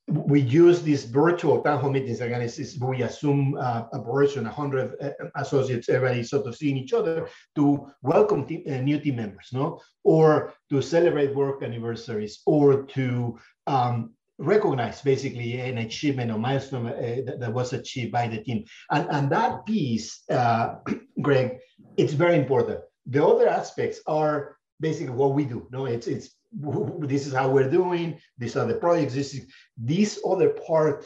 we 0.07 0.41
use 0.41 0.81
these 0.81 1.05
virtual 1.05 1.61
town 1.61 1.79
hall 1.79 1.89
meetings 1.89 2.21
again. 2.21 2.41
It's, 2.41 2.59
it's 2.59 2.77
we 2.77 3.03
assume 3.03 3.57
uh, 3.59 3.85
a 3.93 4.01
version, 4.01 4.43
100 4.43 4.95
uh, 5.01 5.09
associates, 5.35 5.89
everybody 5.89 6.23
sort 6.23 6.45
of 6.45 6.55
seeing 6.55 6.77
each 6.77 6.93
other 6.93 7.29
to 7.55 7.87
welcome 8.01 8.45
team, 8.45 8.63
uh, 8.67 8.77
new 8.77 8.99
team 8.99 9.15
members, 9.15 9.49
no, 9.53 9.81
or 10.03 10.53
to 10.69 10.81
celebrate 10.81 11.33
work 11.33 11.63
anniversaries, 11.63 12.41
or 12.45 12.83
to 12.83 13.39
um, 13.65 14.11
recognize 14.37 15.01
basically 15.01 15.59
an 15.59 15.77
achievement 15.79 16.31
or 16.31 16.39
milestone 16.39 16.87
uh, 16.87 17.21
that, 17.25 17.39
that, 17.39 17.53
was 17.53 17.73
achieved 17.73 18.11
by 18.11 18.27
the 18.27 18.41
team. 18.43 18.65
And, 18.91 19.07
and 19.09 19.29
that 19.31 19.65
piece, 19.65 20.23
uh, 20.29 20.75
Greg, 21.21 21.59
it's 21.97 22.13
very 22.13 22.37
important. 22.37 22.79
The 23.05 23.25
other 23.25 23.47
aspects 23.47 23.99
are 24.07 24.57
basically 24.79 25.13
what 25.13 25.33
we 25.33 25.45
do. 25.45 25.67
No, 25.71 25.85
it's 25.85 26.07
it's 26.07 26.35
this 26.99 27.27
is 27.27 27.33
how 27.33 27.49
we're 27.49 27.69
doing. 27.69 28.19
These 28.37 28.55
are 28.55 28.65
the 28.65 28.75
projects. 28.75 29.13
This 29.13 29.33
is 29.33 29.45
this 29.77 30.19
other 30.25 30.49
part 30.49 31.05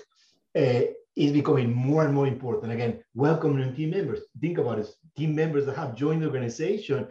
uh, 0.58 0.82
is 1.16 1.32
becoming 1.32 1.74
more 1.74 2.06
and 2.06 2.14
more 2.14 2.28
important. 2.28 2.72
Again, 2.72 3.04
welcoming 3.16 3.74
team 3.76 3.92
members. 3.92 4.22
Think 4.40 4.58
about 4.58 4.80
it. 4.80 4.88
Team 5.18 5.36
members 5.36 5.66
that 5.66 5.76
have 5.76 5.96
joined 5.96 6.22
the 6.22 6.28
organization 6.28 7.08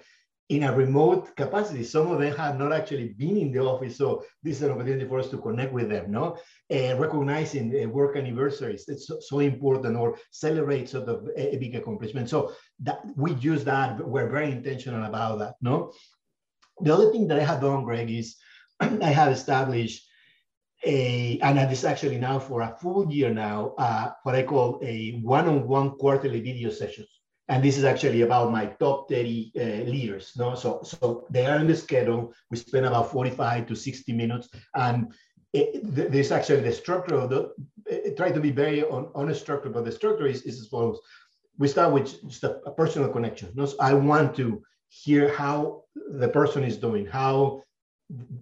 in 0.49 0.63
a 0.63 0.75
remote 0.75 1.35
capacity. 1.37 1.83
Some 1.83 2.11
of 2.11 2.21
them 2.21 2.35
have 2.37 2.59
not 2.59 2.73
actually 2.73 3.09
been 3.09 3.37
in 3.37 3.53
the 3.53 3.59
office, 3.59 3.97
so 3.97 4.25
this 4.43 4.59
is 4.59 4.63
an 4.63 4.71
opportunity 4.71 5.07
for 5.07 5.19
us 5.19 5.29
to 5.31 5.39
connect 5.39 5.73
with 5.73 5.89
them. 5.89 6.11
No, 6.11 6.39
and 6.71 7.01
recognizing 7.01 7.75
uh, 7.75 7.89
work 7.89 8.17
anniversaries 8.17 8.85
it's 8.89 9.09
so, 9.09 9.19
so, 9.21 9.41
important, 9.41 9.97
or 9.97 10.17
celebrate 10.31 10.89
sort 10.89 11.09
of 11.09 11.29
a, 11.37 11.55
a, 11.55 11.59
big 11.59 11.75
accomplishment. 11.75 12.29
So 12.29 12.53
that 12.81 13.01
we 13.17 13.35
use 13.35 13.65
that. 13.65 14.07
We're 14.07 14.29
very 14.29 14.53
intentional 14.53 15.05
about 15.05 15.41
that. 15.41 15.55
No, 15.61 15.93
the 16.81 16.95
other 16.95 17.11
thing 17.11 17.27
that 17.29 17.41
I 17.41 17.45
have 17.45 17.61
done, 17.61 17.83
Greg, 17.83 18.11
is 18.11 18.37
I 18.81 19.11
have 19.11 19.33
established 19.33 20.07
a, 20.85 21.41
and 21.41 21.59
this 21.71 21.83
actually 21.83 22.19
now 22.19 22.39
for 22.39 22.61
a 22.61 22.77
full 22.81 23.11
year 23.11 23.31
now, 23.31 23.75
uh, 23.79 24.13
what 24.23 24.37
I 24.37 24.45
call 24.45 24.79
a 24.85 25.19
one-on-one 25.23 25.93
quarterly 25.93 26.41
video 26.41 26.71
sessions 26.71 27.16
and 27.49 27.63
this 27.63 27.79
is 27.79 27.85
actually 27.85 28.23
about 28.23 28.51
my 28.51 28.67
top 28.67 29.09
30 29.09 29.53
uh, 29.55 29.61
leaders. 29.91 30.33
No, 30.37 30.55
so 30.55 30.81
so 30.83 31.27
they 31.31 31.47
are 31.47 31.59
in 31.59 31.67
the 31.67 31.77
schedule. 31.77 32.33
We 32.51 32.57
spend 32.57 32.87
about 32.87 33.13
45 33.13 33.67
to 33.69 33.77
60 33.77 34.13
minutes, 34.13 34.49
and 34.75 35.13
it, 35.53 35.81
there's 36.13 36.33
actually 36.33 36.63
the 36.63 36.73
structure 36.73 37.15
of 37.15 37.31
the. 37.31 37.53
It, 37.87 38.17
try 38.17 38.33
to 38.33 38.41
be 38.41 38.51
very 38.51 38.83
on, 38.83 39.11
honest 39.15 39.41
structure, 39.41 39.71
but 39.71 39.85
the 39.85 39.93
structure 39.93 40.27
is, 40.27 40.43
is 40.43 40.61
as 40.61 40.67
follows. 40.67 41.01
We 41.59 41.69
start 41.69 41.93
with 41.93 42.21
just 42.29 42.45
a, 42.45 42.61
a 42.67 42.73
personal 42.73 43.11
connection. 43.11 43.51
No, 43.55 43.67
so 43.67 43.77
I 43.81 43.95
want 43.95 44.37
to 44.37 44.63
hear 44.89 45.33
how 45.33 45.85
the 45.95 46.29
person 46.29 46.65
is 46.65 46.77
doing, 46.77 47.07
how 47.07 47.63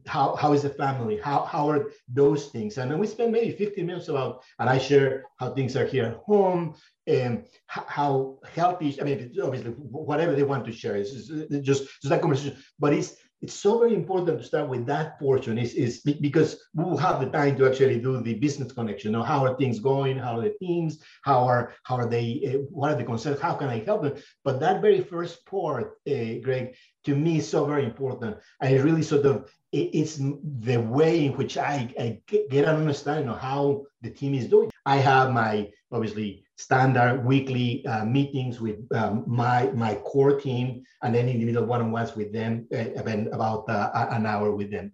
how 0.07 0.37
how 0.37 0.53
is 0.53 0.63
the 0.63 0.71
family? 0.71 1.19
How 1.19 1.45
how 1.45 1.71
are 1.71 1.91
those 2.09 2.49
things? 2.49 2.77
And 2.79 2.91
then 2.91 2.99
we 2.99 3.07
spend 3.07 3.33
maybe 3.33 3.51
15 3.53 3.87
minutes 3.87 4.09
about 4.09 4.43
and 4.59 4.69
i 4.69 4.79
share 4.79 5.25
how 5.39 5.55
things 5.55 5.77
are 5.77 5.87
here 5.87 6.05
at 6.05 6.17
home 6.17 6.75
and 7.07 7.47
how 7.67 8.39
healthy 8.55 9.01
i 9.01 9.05
mean 9.05 9.33
obviously 9.43 9.71
whatever 9.71 10.35
they 10.35 10.43
want 10.43 10.65
to 10.67 10.73
share. 10.73 10.97
Is 10.97 11.29
just 11.63 11.85
just 11.85 12.09
that 12.11 12.21
conversation 12.21 12.57
but 12.79 12.93
it's 12.93 13.17
it's 13.43 13.55
so 13.55 13.79
very 13.79 13.95
important 13.95 14.39
to 14.39 14.45
start 14.45 14.69
with 14.69 14.87
that 14.87 15.19
portion 15.19 15.59
is, 15.59 15.75
is 15.75 16.01
because 16.01 16.59
we 16.73 16.85
will 16.85 16.97
have 16.97 17.21
the 17.21 17.29
time 17.29 17.57
to 17.57 17.67
actually 17.67 18.01
do 18.01 18.23
the 18.23 18.35
business 18.35 18.73
connection. 18.73 19.11
You 19.11 19.19
know, 19.19 19.23
how 19.23 19.45
are 19.45 19.57
things 19.57 19.81
going? 19.81 20.17
How 20.17 20.39
are 20.39 20.43
the 20.43 20.55
teams? 20.59 21.03
How 21.23 21.45
are 21.45 21.75
how 21.83 21.97
are 21.97 22.09
they? 22.09 22.27
Uh, 22.47 22.59
what 22.71 22.93
are 22.93 22.97
the 22.97 23.05
concerns? 23.05 23.41
How 23.41 23.55
can 23.55 23.69
I 23.69 23.85
help 23.85 24.03
them? 24.03 24.15
But 24.45 24.61
that 24.61 24.81
very 24.81 25.03
first 25.03 25.45
part, 25.47 25.99
uh, 26.09 26.41
Greg, 26.43 26.75
to 27.05 27.15
me 27.15 27.39
is 27.39 27.49
so 27.49 27.67
very 27.67 27.85
important. 27.85 28.39
And 28.61 28.75
it 28.75 28.83
really 28.83 29.03
sort 29.03 29.27
of 29.27 29.51
it's 29.73 30.17
the 30.17 30.77
way 30.77 31.27
in 31.27 31.33
which 31.33 31.59
I, 31.59 31.93
I 31.99 32.21
get 32.29 32.65
an 32.65 32.77
understanding 32.77 33.29
of 33.29 33.41
how 33.41 33.87
the 34.03 34.11
team 34.11 34.35
is 34.35 34.47
doing. 34.49 34.71
I 34.87 34.97
have 34.97 35.33
my 35.33 35.71
obviously 35.93 36.45
standard 36.57 37.25
weekly 37.25 37.85
uh, 37.87 38.05
meetings 38.05 38.61
with 38.61 38.77
um, 38.95 39.25
my 39.27 39.71
my 39.73 39.95
core 39.97 40.39
team 40.39 40.85
and 41.03 41.15
then 41.15 41.29
individual 41.29 41.67
one-on-ones 41.67 42.15
with 42.15 42.33
them, 42.33 42.67
uh, 42.75 42.91
about 43.33 43.69
uh, 43.69 44.07
an 44.11 44.27
hour 44.27 44.55
with 44.55 44.71
them. 44.71 44.93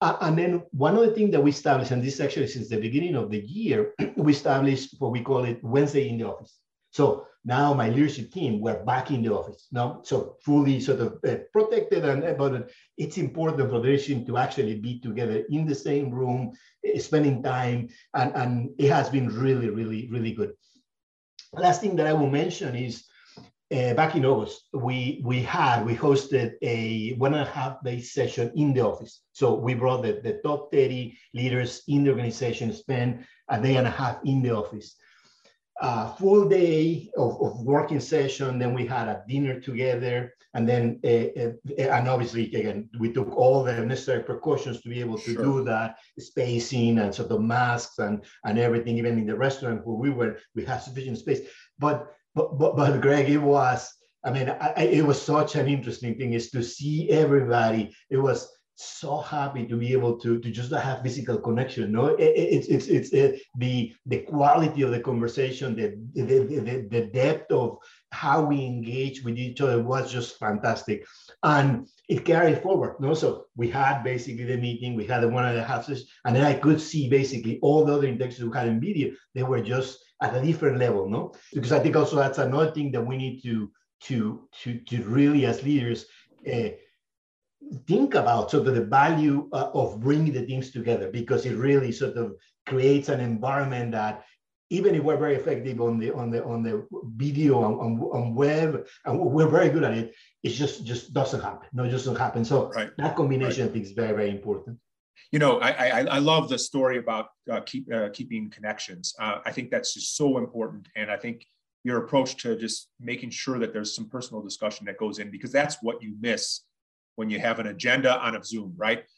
Uh, 0.00 0.16
and 0.22 0.38
then 0.38 0.62
one 0.70 0.96
of 0.96 1.04
the 1.04 1.12
things 1.12 1.30
that 1.32 1.42
we 1.42 1.50
established, 1.50 1.90
and 1.90 2.02
this 2.02 2.20
actually 2.20 2.46
since 2.46 2.68
the 2.68 2.80
beginning 2.80 3.14
of 3.16 3.30
the 3.30 3.40
year, 3.40 3.92
we 4.16 4.32
established 4.32 4.96
what 4.98 5.12
we 5.12 5.20
call 5.20 5.44
it 5.44 5.62
Wednesday 5.62 6.08
in 6.08 6.16
the 6.16 6.24
office. 6.24 6.56
So 6.90 7.26
now 7.44 7.72
my 7.72 7.88
leadership 7.88 8.32
team, 8.32 8.60
we're 8.60 8.84
back 8.84 9.10
in 9.10 9.22
the 9.22 9.32
office 9.32 9.68
now, 9.72 10.00
so 10.04 10.36
fully 10.44 10.80
sort 10.80 11.00
of 11.00 11.18
uh, 11.26 11.38
protected. 11.52 12.04
And 12.04 12.22
uh, 12.22 12.34
but 12.34 12.70
it's 12.98 13.16
important 13.16 13.70
for 13.70 13.78
the 13.78 13.88
leadership 13.88 14.26
to 14.26 14.36
actually 14.36 14.78
be 14.78 15.00
together 15.00 15.44
in 15.48 15.66
the 15.66 15.74
same 15.74 16.10
room, 16.10 16.52
uh, 16.86 16.98
spending 16.98 17.42
time, 17.42 17.88
and 18.14 18.34
and 18.34 18.70
it 18.78 18.90
has 18.90 19.08
been 19.08 19.28
really, 19.28 19.70
really, 19.70 20.08
really 20.10 20.32
good. 20.32 20.52
Last 21.52 21.80
thing 21.80 21.96
that 21.96 22.06
I 22.06 22.12
will 22.12 22.30
mention 22.30 22.74
is. 22.74 23.04
Uh, 23.72 23.94
back 23.94 24.16
in 24.16 24.24
August, 24.24 24.64
we 24.72 25.22
we 25.24 25.40
had 25.40 25.86
we 25.86 25.94
hosted 25.94 26.54
a 26.60 27.14
one 27.18 27.34
and 27.34 27.46
a 27.46 27.52
half 27.52 27.80
day 27.84 28.00
session 28.00 28.50
in 28.56 28.74
the 28.74 28.80
office. 28.80 29.22
So 29.30 29.54
we 29.54 29.74
brought 29.74 30.02
the, 30.02 30.20
the 30.24 30.40
top 30.42 30.72
30 30.72 31.16
leaders 31.34 31.84
in 31.86 32.02
the 32.02 32.10
organization, 32.10 32.72
spend 32.72 33.24
a 33.48 33.62
day 33.62 33.76
and 33.76 33.86
a 33.86 33.90
half 33.90 34.18
in 34.24 34.42
the 34.42 34.50
office 34.50 34.96
a 35.80 36.12
full 36.16 36.48
day 36.48 37.10
of, 37.16 37.40
of 37.42 37.62
working 37.62 38.00
session. 38.00 38.58
Then 38.58 38.74
we 38.74 38.86
had 38.86 39.08
a 39.08 39.22
dinner 39.26 39.60
together. 39.60 40.34
And 40.52 40.68
then, 40.68 41.00
uh, 41.04 41.40
uh, 41.40 41.52
and 41.78 42.08
obviously, 42.08 42.46
again, 42.54 42.88
we 42.98 43.12
took 43.12 43.36
all 43.36 43.62
the 43.62 43.84
necessary 43.86 44.22
precautions 44.24 44.80
to 44.80 44.88
be 44.88 45.00
able 45.00 45.18
to 45.18 45.32
sure. 45.34 45.42
do 45.42 45.64
that, 45.64 45.98
spacing 46.18 46.98
and 46.98 47.14
sort 47.14 47.30
of 47.30 47.40
masks 47.40 47.98
and, 47.98 48.24
and 48.44 48.58
everything. 48.58 48.98
Even 48.98 49.18
in 49.18 49.26
the 49.26 49.36
restaurant 49.36 49.86
where 49.86 49.96
we 49.96 50.10
were, 50.10 50.38
we 50.56 50.64
had 50.64 50.78
sufficient 50.78 51.18
space. 51.18 51.40
But, 51.78 52.12
but, 52.34 52.58
but, 52.58 52.76
but 52.76 53.00
Greg, 53.00 53.30
it 53.30 53.38
was, 53.38 53.92
I 54.24 54.32
mean, 54.32 54.48
I, 54.48 54.82
it 54.82 55.06
was 55.06 55.22
such 55.22 55.54
an 55.54 55.68
interesting 55.68 56.16
thing 56.16 56.32
is 56.32 56.50
to 56.50 56.62
see 56.62 57.10
everybody. 57.10 57.94
It 58.10 58.18
was, 58.18 58.50
so 58.74 59.18
happy 59.18 59.66
to 59.66 59.76
be 59.76 59.92
able 59.92 60.18
to, 60.18 60.38
to 60.38 60.50
just 60.50 60.72
have 60.72 61.02
physical 61.02 61.38
connection. 61.38 61.92
No, 61.92 62.16
it's 62.18 62.68
it's 62.68 62.86
it's 62.86 63.10
it, 63.12 63.42
the 63.58 63.92
the 64.06 64.20
quality 64.20 64.82
of 64.82 64.90
the 64.90 65.00
conversation, 65.00 65.76
the, 65.76 65.98
the 66.14 66.38
the, 66.44 66.88
the 66.90 67.06
depth 67.12 67.52
of 67.52 67.78
how 68.12 68.42
we 68.44 68.64
engage 68.64 69.22
with 69.22 69.38
each 69.38 69.60
other 69.60 69.82
was 69.82 70.10
just 70.10 70.38
fantastic, 70.38 71.06
and 71.42 71.88
it 72.08 72.24
carried 72.24 72.62
forward. 72.62 72.96
No, 73.00 73.14
so 73.14 73.46
we 73.54 73.68
had 73.68 74.02
basically 74.02 74.44
the 74.44 74.56
meeting, 74.56 74.94
we 74.94 75.06
had 75.06 75.22
the 75.22 75.28
one 75.28 75.44
and 75.44 75.58
a 75.58 75.64
half 75.64 75.84
sessions, 75.84 76.08
and 76.24 76.34
then 76.34 76.44
I 76.44 76.54
could 76.54 76.80
see 76.80 77.08
basically 77.08 77.58
all 77.60 77.84
the 77.84 77.94
other 77.94 78.08
interactions 78.08 78.48
we 78.48 78.56
had 78.56 78.68
in 78.68 78.80
video. 78.80 79.12
They 79.34 79.42
were 79.42 79.60
just 79.60 79.98
at 80.22 80.34
a 80.34 80.42
different 80.42 80.78
level. 80.78 81.08
No, 81.08 81.32
because 81.52 81.72
I 81.72 81.80
think 81.80 81.96
also 81.96 82.16
that's 82.16 82.38
another 82.38 82.70
thing 82.70 82.92
that 82.92 83.06
we 83.06 83.16
need 83.16 83.42
to 83.42 83.70
to 84.04 84.48
to 84.62 84.78
to 84.80 85.02
really 85.02 85.44
as 85.44 85.62
leaders. 85.62 86.06
Uh, 86.50 86.70
think 87.86 88.14
about 88.14 88.50
sort 88.50 88.66
of 88.66 88.74
the 88.74 88.84
value 88.84 89.48
uh, 89.52 89.70
of 89.74 90.00
bringing 90.00 90.32
the 90.32 90.46
teams 90.46 90.70
together 90.70 91.10
because 91.10 91.46
it 91.46 91.56
really 91.56 91.92
sort 91.92 92.16
of 92.16 92.34
creates 92.66 93.08
an 93.08 93.20
environment 93.20 93.92
that 93.92 94.24
even 94.70 94.94
if 94.94 95.02
we're 95.02 95.16
very 95.16 95.34
effective 95.34 95.80
on 95.80 95.98
the 95.98 96.14
on 96.14 96.30
the 96.30 96.42
on 96.44 96.62
the 96.62 96.86
video 97.16 97.58
on, 97.58 97.74
on, 97.74 98.00
on 98.12 98.34
web 98.34 98.86
and 99.04 99.18
we're 99.18 99.48
very 99.48 99.68
good 99.68 99.84
at 99.84 99.92
it 99.92 100.14
it 100.42 100.50
just 100.50 100.84
just 100.84 101.12
doesn't 101.12 101.40
happen 101.40 101.68
no 101.72 101.84
it 101.84 101.90
just 101.90 102.04
doesn't 102.04 102.20
happen 102.20 102.44
so 102.44 102.70
right. 102.70 102.90
that 102.96 103.16
combination 103.16 103.64
right. 103.64 103.70
i 103.70 103.72
think 103.72 103.84
is 103.84 103.92
very 103.92 104.14
very 104.14 104.30
important 104.30 104.78
you 105.32 105.38
know 105.38 105.58
i 105.60 105.70
i, 105.70 106.00
I 106.02 106.18
love 106.18 106.48
the 106.48 106.58
story 106.58 106.98
about 106.98 107.28
uh, 107.50 107.60
keep 107.60 107.92
uh, 107.92 108.08
keeping 108.12 108.50
connections 108.50 109.14
uh, 109.18 109.38
i 109.44 109.52
think 109.52 109.70
that's 109.70 109.94
just 109.94 110.16
so 110.16 110.38
important 110.38 110.88
and 110.96 111.10
i 111.10 111.16
think 111.16 111.44
your 111.82 112.04
approach 112.04 112.36
to 112.42 112.56
just 112.56 112.90
making 113.00 113.30
sure 113.30 113.58
that 113.58 113.72
there's 113.72 113.94
some 113.94 114.08
personal 114.08 114.42
discussion 114.42 114.86
that 114.86 114.98
goes 114.98 115.18
in 115.18 115.30
because 115.30 115.50
that's 115.50 115.78
what 115.82 116.02
you 116.02 116.14
miss 116.20 116.60
when 117.16 117.30
you 117.30 117.38
have 117.38 117.58
an 117.58 117.68
agenda 117.68 118.18
on 118.20 118.36
a 118.36 118.44
Zoom, 118.44 118.74
right? 118.76 119.04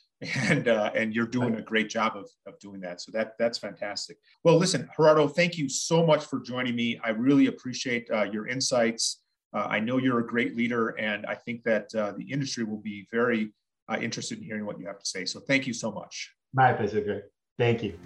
And 0.48 0.68
uh, 0.68 0.92
and 0.94 1.12
you're 1.12 1.26
doing 1.26 1.57
a 1.57 1.62
great 1.62 1.88
job 1.88 2.12
of, 2.16 2.28
of 2.46 2.57
doing 2.61 2.81
that. 2.83 3.00
So 3.00 3.11
that 3.11 3.33
that's 3.40 3.59
fantastic. 3.59 4.18
Well, 4.44 4.57
listen, 4.57 4.88
Gerardo, 4.96 5.26
thank 5.26 5.59
you 5.59 5.68
so 5.68 6.07
much 6.07 6.26
for 6.26 6.38
joining 6.38 6.76
me. 6.76 7.00
I 7.02 7.11
really 7.11 7.48
appreciate 7.48 8.09
uh, 8.09 8.22
your 8.22 8.46
insights. 8.46 9.22
Uh, 9.52 9.66
I 9.68 9.81
know 9.81 9.98
you're 9.98 10.20
a 10.20 10.26
great 10.26 10.57
leader, 10.57 10.90
and 10.90 11.26
I 11.26 11.35
think 11.35 11.64
that 11.64 11.92
uh, 11.96 12.12
the 12.16 12.22
industry 12.31 12.62
will 12.62 12.81
be 12.81 13.09
very 13.11 13.52
uh, 13.88 13.98
interested 14.00 14.38
in 14.38 14.44
hearing 14.44 14.64
what 14.64 14.78
you 14.78 14.87
have 14.87 15.00
to 15.00 15.07
say. 15.07 15.24
So 15.24 15.40
thank 15.40 15.66
you 15.66 15.74
so 15.74 15.90
much. 15.90 16.33
My 16.55 16.72
pleasure, 16.72 17.00
Greg. 17.00 17.22
Thank 17.59 17.83
you. 17.83 17.98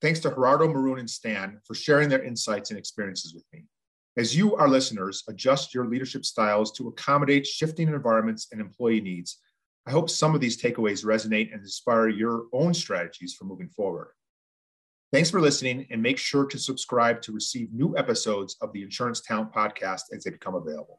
Thanks 0.00 0.20
to 0.20 0.30
Gerardo, 0.30 0.68
Maroun, 0.68 1.00
and 1.00 1.10
Stan 1.10 1.58
for 1.64 1.74
sharing 1.74 2.08
their 2.08 2.22
insights 2.22 2.70
and 2.70 2.78
experiences 2.78 3.34
with 3.34 3.44
me. 3.52 3.64
As 4.18 4.34
you, 4.34 4.56
our 4.56 4.68
listeners, 4.68 5.22
adjust 5.28 5.74
your 5.74 5.86
leadership 5.86 6.24
styles 6.24 6.72
to 6.72 6.88
accommodate 6.88 7.46
shifting 7.46 7.88
environments 7.88 8.48
and 8.50 8.60
employee 8.60 9.02
needs, 9.02 9.38
I 9.86 9.90
hope 9.90 10.08
some 10.08 10.34
of 10.34 10.40
these 10.40 10.60
takeaways 10.60 11.04
resonate 11.04 11.52
and 11.52 11.60
inspire 11.60 12.08
your 12.08 12.46
own 12.52 12.72
strategies 12.72 13.34
for 13.34 13.44
moving 13.44 13.68
forward. 13.68 14.08
Thanks 15.12 15.30
for 15.30 15.40
listening, 15.40 15.86
and 15.90 16.02
make 16.02 16.18
sure 16.18 16.46
to 16.46 16.58
subscribe 16.58 17.22
to 17.22 17.32
receive 17.32 17.72
new 17.72 17.96
episodes 17.96 18.56
of 18.60 18.72
the 18.72 18.82
Insurance 18.82 19.20
Talent 19.20 19.52
Podcast 19.52 20.02
as 20.12 20.24
they 20.24 20.30
become 20.30 20.54
available. 20.54 20.98